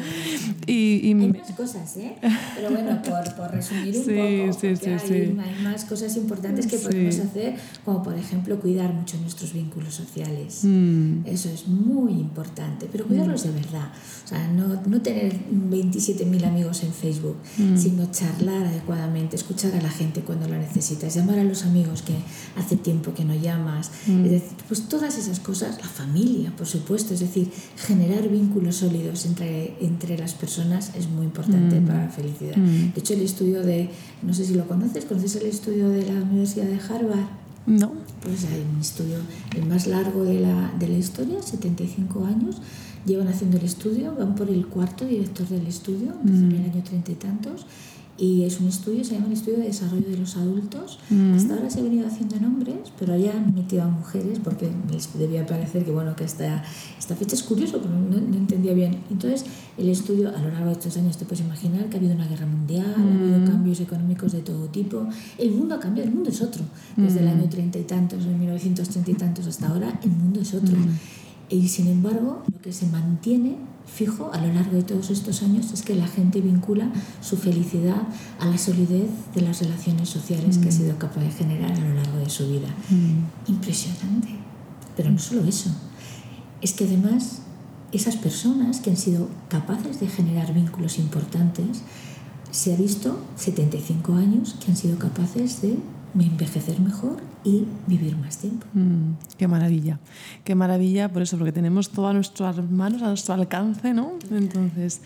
y, 0.66 1.00
y, 1.02 1.08
hay 1.10 1.14
más 1.14 1.52
cosas, 1.52 1.98
¿eh? 1.98 2.16
Pero 2.56 2.70
bueno, 2.70 3.02
por, 3.02 3.36
por 3.36 3.50
resumir 3.50 3.94
un 3.94 4.04
poco, 4.48 4.58
sí, 4.58 4.74
sí, 4.74 4.88
hay, 4.88 5.38
hay, 5.38 5.62
más 5.62 5.84
cosas 5.84 6.16
importantes 6.16 6.66
que 6.66 6.78
podemos 6.78 7.18
hacer, 7.18 7.56
como 7.84 8.02
por 8.02 8.14
ejemplo 8.14 8.58
cuidar 8.58 8.94
mucho 8.94 9.18
nuestros 9.18 9.52
vínculos 9.52 9.92
sociales. 9.92 10.60
Mm. 10.62 11.09
Eso 11.24 11.48
es 11.48 11.66
muy 11.66 12.12
importante, 12.12 12.88
pero 12.90 13.06
cuidarlos 13.06 13.44
de 13.44 13.50
verdad. 13.50 13.92
O 14.24 14.28
sea, 14.28 14.48
no, 14.48 14.80
no 14.86 15.00
tener 15.02 15.32
27.000 15.32 16.44
amigos 16.44 16.82
en 16.82 16.92
Facebook, 16.92 17.36
mm. 17.58 17.76
sino 17.76 18.10
charlar 18.10 18.66
adecuadamente, 18.66 19.36
escuchar 19.36 19.74
a 19.74 19.80
la 19.80 19.90
gente 19.90 20.22
cuando 20.22 20.48
lo 20.48 20.56
necesitas, 20.56 21.14
llamar 21.14 21.38
a 21.38 21.44
los 21.44 21.64
amigos 21.64 22.02
que 22.02 22.14
hace 22.56 22.76
tiempo 22.76 23.14
que 23.14 23.24
no 23.24 23.34
llamas. 23.34 23.90
Mm. 24.06 24.24
Es 24.24 24.30
decir, 24.30 24.56
pues 24.68 24.88
todas 24.88 25.18
esas 25.18 25.40
cosas, 25.40 25.78
la 25.80 25.88
familia, 25.88 26.54
por 26.56 26.66
supuesto, 26.66 27.14
es 27.14 27.20
decir, 27.20 27.50
generar 27.76 28.28
vínculos 28.28 28.76
sólidos 28.76 29.26
entre, 29.26 29.76
entre 29.80 30.18
las 30.18 30.34
personas 30.34 30.92
es 30.96 31.08
muy 31.08 31.26
importante 31.26 31.80
mm. 31.80 31.86
para 31.86 32.04
la 32.04 32.10
felicidad. 32.10 32.56
De 32.56 33.00
hecho, 33.00 33.14
el 33.14 33.22
estudio 33.22 33.62
de, 33.62 33.90
no 34.22 34.34
sé 34.34 34.44
si 34.44 34.54
lo 34.54 34.66
conoces, 34.66 35.04
¿conoces 35.04 35.36
el 35.36 35.46
estudio 35.46 35.88
de 35.88 36.06
la 36.06 36.20
Universidad 36.22 36.66
de 36.66 36.78
Harvard? 36.78 37.39
No. 37.66 37.92
Pues 38.22 38.44
hay 38.44 38.64
un 38.72 38.80
estudio, 38.80 39.16
el 39.56 39.66
más 39.66 39.86
largo 39.86 40.24
de 40.24 40.40
la, 40.40 40.72
de 40.78 40.88
la 40.88 40.98
historia, 40.98 41.42
75 41.42 42.24
años. 42.24 42.60
Llevan 43.06 43.28
haciendo 43.28 43.56
el 43.56 43.64
estudio, 43.64 44.14
van 44.14 44.34
por 44.34 44.50
el 44.50 44.66
cuarto 44.66 45.06
director 45.06 45.48
del 45.48 45.66
estudio, 45.66 46.12
en 46.24 46.52
el 46.52 46.60
mm. 46.60 46.70
año 46.72 46.82
treinta 46.84 47.12
y 47.12 47.14
tantos 47.14 47.66
y 48.20 48.44
es 48.44 48.60
un 48.60 48.68
estudio, 48.68 49.02
se 49.02 49.14
llama 49.14 49.28
el 49.28 49.32
Estudio 49.32 49.58
de 49.58 49.64
Desarrollo 49.64 50.06
de 50.06 50.18
los 50.18 50.36
Adultos. 50.36 50.98
Mm. 51.08 51.34
Hasta 51.34 51.54
ahora 51.54 51.70
se 51.70 51.80
ha 51.80 51.82
venido 51.82 52.06
haciendo 52.06 52.36
en 52.36 52.44
hombres, 52.44 52.92
pero 52.98 53.16
ya 53.16 53.32
han 53.32 53.54
metido 53.54 53.82
a 53.82 53.88
mujeres 53.88 54.38
porque 54.44 54.70
les 54.92 55.18
debía 55.18 55.46
parecer 55.46 55.86
que, 55.86 55.90
bueno, 55.90 56.14
que 56.14 56.24
esta, 56.24 56.62
esta 56.98 57.16
fecha 57.16 57.34
es 57.34 57.42
curioso, 57.42 57.80
porque 57.80 57.88
no, 57.88 58.20
no, 58.20 58.36
entendía 58.36 58.74
bien. 58.74 58.98
Entonces, 59.10 59.46
el 59.78 59.88
estudio, 59.88 60.28
a 60.28 60.38
lo 60.38 60.50
largo 60.50 60.66
de 60.66 60.72
estos 60.72 60.98
años, 60.98 61.16
te 61.16 61.24
puedes 61.24 61.40
imaginar 61.40 61.86
que 61.88 61.96
ha 61.96 61.98
habido 61.98 62.14
una 62.14 62.28
guerra 62.28 62.44
mundial, 62.44 62.94
ha 62.94 63.00
habido 63.00 63.38
mm. 63.38 63.46
cambios 63.46 63.80
económicos 63.80 64.32
de 64.32 64.40
todo 64.40 64.66
tipo. 64.66 65.06
El 65.38 65.52
mundo 65.52 65.76
ha 65.76 65.80
cambiado, 65.80 66.10
el 66.10 66.14
mundo 66.14 66.28
es 66.28 66.42
otro. 66.42 66.62
Desde 66.96 67.20
el 67.20 67.24
mm. 67.24 67.28
año 67.28 67.48
treinta 67.48 67.78
y 67.78 67.84
tantos, 67.84 68.22
en 68.26 68.38
1930 68.38 69.10
y 69.10 69.14
tantos 69.14 69.46
hasta 69.46 69.68
ahora, 69.68 69.98
el 70.04 70.10
mundo 70.10 70.42
es 70.42 70.52
otro. 70.52 70.76
Y 71.48 71.68
sin 71.68 71.88
embargo, 71.88 72.42
lo 72.52 72.60
que 72.60 72.72
se 72.74 72.86
mantiene 72.86 73.56
fijo 73.92 74.30
a 74.32 74.40
lo 74.40 74.52
largo 74.52 74.76
de 74.76 74.82
todos 74.82 75.10
estos 75.10 75.42
años 75.42 75.72
es 75.72 75.82
que 75.82 75.94
la 75.94 76.06
gente 76.06 76.40
vincula 76.40 76.90
su 77.20 77.36
felicidad 77.36 78.02
a 78.38 78.46
la 78.46 78.56
solidez 78.56 79.10
de 79.34 79.42
las 79.42 79.60
relaciones 79.60 80.08
sociales 80.08 80.58
que 80.58 80.68
ha 80.68 80.72
mm. 80.72 80.76
sido 80.76 80.98
capaz 80.98 81.20
de 81.20 81.30
generar 81.30 81.72
a 81.72 81.80
lo 81.80 81.94
largo 81.94 82.18
de 82.18 82.30
su 82.30 82.48
vida. 82.48 82.68
Mm. 82.88 83.50
Impresionante. 83.50 84.28
Pero 84.96 85.10
no 85.10 85.18
solo 85.18 85.44
eso, 85.44 85.70
es 86.60 86.72
que 86.72 86.84
además 86.84 87.42
esas 87.92 88.16
personas 88.16 88.80
que 88.80 88.90
han 88.90 88.96
sido 88.96 89.28
capaces 89.48 90.00
de 90.00 90.06
generar 90.06 90.54
vínculos 90.54 90.98
importantes, 90.98 91.82
se 92.50 92.74
ha 92.74 92.76
visto 92.76 93.20
75 93.36 94.14
años 94.14 94.56
que 94.64 94.70
han 94.70 94.76
sido 94.76 94.98
capaces 94.98 95.62
de 95.62 95.76
envejecer 96.14 96.80
mejor 96.80 97.29
y 97.44 97.64
vivir 97.86 98.16
más 98.16 98.38
tiempo. 98.38 98.66
Mm, 98.74 99.14
qué 99.38 99.48
maravilla, 99.48 99.98
qué 100.44 100.54
maravilla 100.54 101.10
por 101.10 101.22
eso, 101.22 101.36
porque 101.38 101.52
tenemos 101.52 101.90
todo 101.90 102.08
a 102.08 102.12
nuestras 102.12 102.58
manos, 102.70 103.02
a 103.02 103.08
nuestro 103.08 103.34
alcance, 103.34 103.94
¿no? 103.94 104.12
Entonces, 104.30 105.00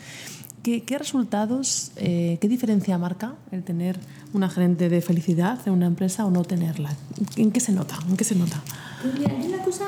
¿qué, 0.63 0.83
qué 0.83 0.99
resultados, 0.99 1.93
eh, 1.97 2.39
qué 2.41 2.49
diferencia 2.49 2.99
marca 2.99 3.35
el 3.53 3.63
tener 3.63 3.99
una 4.33 4.49
gerente 4.49 4.89
de 4.89 5.01
felicidad 5.01 5.61
en 5.67 5.75
una 5.75 5.87
empresa 5.87 6.25
o 6.27 6.31
no 6.31 6.43
tenerla? 6.43 6.91
¿En 7.37 7.53
qué 7.53 7.61
se 7.61 7.73
nota? 7.73 7.97
¿En 8.09 8.17
qué 8.17 8.25
se 8.25 8.35
nota? 8.35 8.63
Pues 9.03 9.19
mira, 9.19 9.33
hay 9.33 9.47
una 9.47 9.63
cosa 9.63 9.85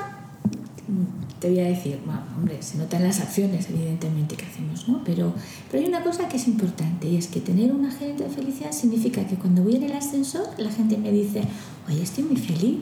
te 1.38 1.50
voy 1.50 1.60
a 1.60 1.64
decir, 1.64 1.98
hombre, 2.36 2.62
se 2.62 2.78
notan 2.78 3.02
las 3.02 3.20
acciones, 3.20 3.68
evidentemente, 3.68 4.36
que 4.36 4.46
hacemos, 4.46 4.88
¿no? 4.88 5.02
Pero, 5.04 5.34
pero 5.70 5.82
hay 5.82 5.88
una 5.88 6.02
cosa 6.02 6.28
que 6.28 6.36
es 6.36 6.48
importante 6.48 7.08
y 7.08 7.16
es 7.16 7.26
que 7.26 7.40
tener 7.40 7.72
un 7.72 7.84
agente 7.84 8.24
de 8.24 8.30
felicidad 8.30 8.72
significa 8.72 9.26
que 9.26 9.36
cuando 9.36 9.62
voy 9.62 9.76
en 9.76 9.84
el 9.84 9.92
ascensor, 9.92 10.48
la 10.56 10.70
gente 10.70 10.96
me 10.96 11.12
dice, 11.12 11.42
oye, 11.88 12.02
estoy 12.02 12.24
muy 12.24 12.36
feliz. 12.36 12.78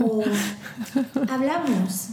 O 0.00 0.22
hablamos. 1.28 2.08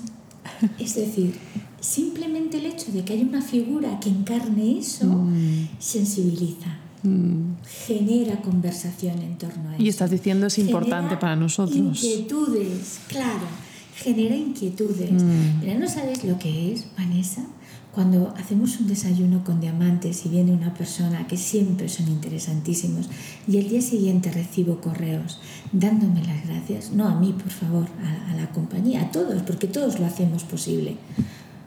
Es 0.77 0.95
decir, 0.95 1.35
simplemente 1.79 2.57
el 2.57 2.67
hecho 2.67 2.91
de 2.91 3.03
que 3.03 3.13
haya 3.13 3.23
una 3.23 3.41
figura 3.41 3.99
que 3.99 4.09
encarne 4.09 4.77
eso 4.77 5.05
mm. 5.05 5.69
sensibiliza. 5.79 6.77
Mm. 7.01 7.53
genera 7.87 8.41
conversación 8.41 9.19
en 9.19 9.37
torno 9.37 9.69
a 9.69 9.75
eso. 9.75 9.83
Y 9.83 9.87
estás 9.87 10.11
diciendo 10.11 10.47
es 10.47 10.57
importante 10.59 11.15
para 11.15 11.35
nosotros. 11.35 12.03
Inquietudes, 12.03 12.99
claro 13.07 13.68
genera 14.01 14.35
inquietudes. 14.35 15.11
Mm. 15.11 15.61
Pero 15.61 15.79
no 15.79 15.87
sabes 15.87 16.23
lo 16.23 16.37
que 16.39 16.73
es, 16.73 16.87
Vanessa, 16.97 17.45
cuando 17.93 18.33
hacemos 18.37 18.79
un 18.79 18.87
desayuno 18.87 19.43
con 19.43 19.59
diamantes 19.59 20.25
y 20.25 20.29
viene 20.29 20.51
una 20.51 20.73
persona 20.73 21.27
que 21.27 21.37
siempre 21.37 21.89
son 21.89 22.07
interesantísimos 22.07 23.09
y 23.47 23.57
el 23.57 23.67
día 23.67 23.81
siguiente 23.81 24.31
recibo 24.31 24.79
correos 24.79 25.39
dándome 25.71 26.23
las 26.23 26.47
gracias, 26.47 26.91
no 26.91 27.07
a 27.07 27.19
mí, 27.19 27.33
por 27.33 27.51
favor, 27.51 27.87
a, 28.03 28.31
a 28.31 28.35
la 28.35 28.51
compañía, 28.51 29.01
a 29.01 29.11
todos, 29.11 29.41
porque 29.41 29.67
todos 29.67 29.99
lo 29.99 30.05
hacemos 30.05 30.43
posible. 30.43 30.97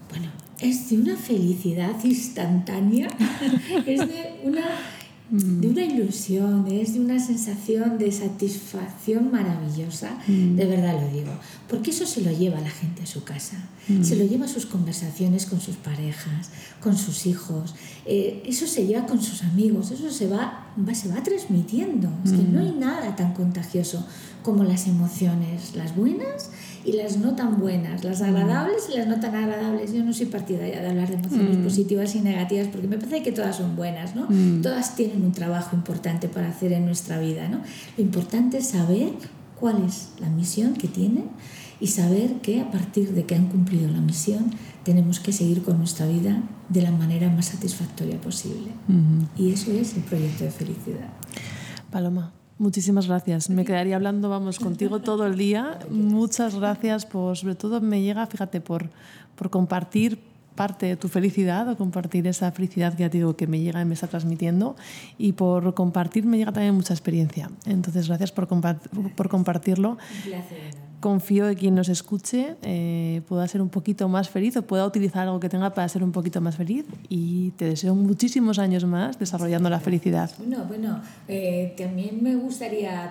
Bueno, 0.09 0.29
es 0.61 0.91
de 0.91 0.99
una 0.99 1.17
felicidad 1.17 1.97
instantánea, 2.05 3.09
es 3.87 4.01
de 4.01 4.41
una 4.45 4.65
de 5.33 5.67
una 5.67 5.83
ilusión, 5.83 6.67
es 6.71 6.93
de 6.93 7.01
una 7.01 7.19
sensación 7.19 7.97
de 7.97 8.13
satisfacción 8.13 9.31
maravillosa, 9.31 10.19
mm. 10.29 10.57
de 10.57 10.67
verdad 10.67 11.01
lo 11.01 11.09
digo, 11.09 11.33
porque 11.71 11.91
eso 11.91 12.05
se 12.05 12.21
lo 12.21 12.31
lleva 12.31 12.61
la 12.61 12.69
gente 12.69 13.03
a 13.03 13.07
su 13.07 13.25
casa, 13.25 13.57
mm. 13.89 14.03
se 14.05 14.17
lo 14.17 14.27
lleva 14.27 14.45
a 14.45 14.49
sus 14.49 14.67
conversaciones 14.67 15.47
con 15.47 15.59
sus 15.59 15.77
parejas, 15.77 16.51
con 16.83 16.99
sus 16.99 17.25
hijos, 17.25 17.75
eh, 18.05 18.43
eso 18.45 18.67
se 18.67 18.87
lleva 18.87 19.07
con 19.07 19.23
sus 19.23 19.43
amigos, 19.43 19.91
eso 19.91 20.11
se 20.11 20.27
va, 20.27 20.67
se 20.93 21.09
va 21.09 21.23
transmitiendo, 21.23 22.11
es 22.27 22.33
que 22.33 22.43
no 22.43 22.61
hay 22.61 22.73
mm. 22.73 22.81
nada 22.81 23.17
tan 23.17 23.33
contagioso 23.33 24.07
como 24.43 24.65
las 24.65 24.87
emociones, 24.87 25.75
las 25.75 25.97
buenas 25.97 26.51
y 26.85 26.93
las 26.93 27.17
no 27.19 27.35
tan 27.35 27.59
buenas, 27.61 28.05
las 28.05 28.23
agradables 28.23 28.89
y 28.93 28.97
las 28.97 29.07
no 29.07 29.21
tan 29.21 29.35
agradables. 29.35 29.93
Yo 29.93 30.05
no 30.05 30.13
soy 30.13 30.27
partidaria 30.27 30.81
de 30.81 30.89
hablar 30.89 31.09
de 31.09 31.15
emociones 31.15 31.59
mm. 31.59 31.65
positivas 31.65 32.15
y 32.15 32.21
negativas 32.21 32.69
porque 32.69 32.89
me 32.89 32.99
parece 32.99 33.23
que 33.23 33.33
todas 33.33 33.57
son 33.57 33.77
buenas, 33.77 34.15
¿no? 34.15 34.27
Mm. 34.29 34.63
Todas 34.63 34.97
tienen 34.97 35.25
un 35.25 35.33
trabajo 35.33 35.77
importante 35.77 36.29
para 36.29 36.49
hacer 36.49 36.73
en 36.73 36.87
nuestra 36.87 37.19
vida, 37.19 37.49
¿no? 37.49 37.61
Lo 37.97 38.03
importante 38.03 38.59
es 38.59 38.69
saber 38.69 39.13
cuál 39.59 39.85
es 39.85 40.11
la 40.21 40.29
misión 40.29 40.75
que 40.75 40.89
tienen 40.89 41.27
y 41.81 41.89
saber 41.89 42.35
que 42.43 42.61
a 42.61 42.71
partir 42.71 43.13
de 43.13 43.25
que 43.25 43.35
han 43.35 43.47
cumplido 43.47 43.91
la 43.91 44.01
misión 44.01 44.51
tenemos 44.85 45.21
que 45.21 45.33
seguir 45.33 45.63
con 45.63 45.79
nuestra 45.79 46.07
vida 46.07 46.43
de 46.69 46.83
la 46.83 46.91
manera 46.91 47.31
más 47.31 47.47
satisfactoria 47.47 48.21
posible. 48.21 48.71
Y 49.37 49.53
eso 49.53 49.71
es 49.73 49.95
el 49.97 50.03
proyecto 50.03 50.45
de 50.45 50.51
felicidad. 50.51 51.09
Paloma, 51.91 52.33
Muchísimas 52.63 53.09
gracias. 53.09 53.51
Me 53.51 53.65
quedaría 53.65 53.97
hablando, 53.97 54.29
vamos, 54.29 54.61
contigo 54.61 55.01
todo 55.01 55.27
el 55.27 55.37
día. 55.37 55.81
Muchas 55.91 56.55
gracias 56.55 57.05
por, 57.07 57.37
sobre 57.37 57.57
todo 57.57 57.81
me 57.81 58.03
llega, 58.03 58.25
fíjate, 58.29 58.61
por, 58.61 58.89
por 59.35 59.51
compartir 59.51 60.21
parte 60.55 60.87
de 60.87 60.97
tu 60.97 61.09
felicidad 61.09 61.69
o 61.69 61.77
compartir 61.77 62.27
esa 62.27 62.51
felicidad 62.53 62.95
que 62.95 63.03
ya 63.03 63.11
te 63.11 63.19
digo 63.19 63.37
que 63.37 63.47
me 63.47 63.61
llega 63.61 63.81
y 63.81 63.85
me 63.85 63.95
está 63.95 64.07
transmitiendo 64.07 64.77
y 65.19 65.33
por 65.33 65.75
compartir 65.75 66.27
me 66.27 66.39
llega 66.39 66.53
también 66.53 66.75
mucha 66.75 66.95
experiencia. 66.95 67.51
Entonces, 67.67 68.09
gracias 68.09 68.33
por, 68.33 68.49
por 69.17 69.29
compartirlo. 69.29 69.91
Un 69.91 70.23
placer 70.25 70.93
confío 71.03 71.49
que 71.49 71.57
quien 71.57 71.75
nos 71.75 71.91
escuche 71.91 72.57
eh, 72.63 73.21
pueda 73.29 73.47
ser 73.49 73.61
un 73.61 73.69
poquito 73.69 74.09
más 74.09 74.31
feliz 74.31 74.57
o 74.57 74.63
pueda 74.63 74.87
utilizar 74.87 75.25
algo 75.25 75.41
que 75.41 75.51
tenga 75.51 75.75
para 75.75 75.87
ser 75.89 76.03
un 76.03 76.13
poquito 76.13 76.41
más 76.41 76.57
feliz 76.57 76.87
y 77.11 77.51
te 77.59 77.67
deseo 77.67 77.95
muchísimos 77.95 78.59
años 78.59 78.85
más 78.87 79.19
desarrollando 79.19 79.69
la 79.69 79.81
felicidad. 79.81 80.31
Bueno, 80.39 80.65
bueno, 80.67 81.03
eh, 81.29 81.75
también 81.77 82.23
me 82.23 82.37
gustaría 82.37 83.11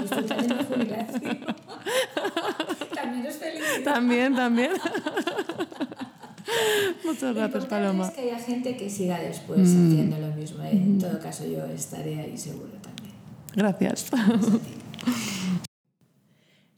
disfrutar 0.00 0.42
de 0.42 0.54
la 0.54 0.64
jubilación. 0.64 1.38
también 2.94 3.26
es 3.26 3.36
felicidad. 3.36 3.82
También, 3.84 4.34
también. 4.34 4.70
Muchas 7.04 7.34
gracias, 7.34 7.66
Paloma. 7.66 8.08
Es 8.08 8.14
que 8.14 8.20
haya 8.22 8.38
gente 8.38 8.76
que 8.76 8.90
siga 8.90 9.18
después 9.20 9.68
mm. 9.68 9.86
haciendo 9.86 10.18
lo 10.18 10.34
mismo. 10.34 10.62
¿eh? 10.62 10.70
En 10.72 10.96
mm. 10.96 10.98
todo 11.00 11.18
caso, 11.20 11.46
yo 11.46 11.64
estaré 11.66 12.20
ahí 12.20 12.36
seguro 12.36 12.72
también. 12.82 13.14
Gracias. 13.54 14.10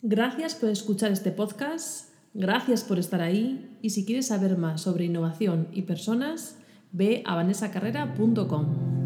Gracias 0.02 0.54
por 0.54 0.70
escuchar 0.70 1.10
este 1.10 1.32
podcast. 1.32 2.10
Gracias 2.34 2.84
por 2.84 2.98
estar 2.98 3.22
ahí. 3.22 3.78
Y 3.82 3.90
si 3.90 4.04
quieres 4.04 4.26
saber 4.26 4.58
más 4.58 4.82
sobre 4.82 5.06
innovación 5.06 5.68
y 5.72 5.82
personas, 5.82 6.58
ve 6.92 7.22
a 7.26 7.34
vanessacarrera.com. 7.34 8.96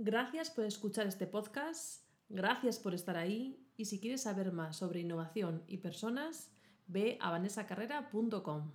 Gracias 0.00 0.48
por 0.52 0.64
escuchar 0.64 1.08
este 1.08 1.26
podcast, 1.26 2.04
gracias 2.28 2.78
por 2.78 2.94
estar 2.94 3.16
ahí 3.16 3.66
y 3.76 3.86
si 3.86 3.98
quieres 3.98 4.22
saber 4.22 4.52
más 4.52 4.76
sobre 4.76 5.00
innovación 5.00 5.64
y 5.66 5.78
personas, 5.78 6.52
ve 6.86 7.18
a 7.20 7.32
vanessacarrera.com. 7.32 8.70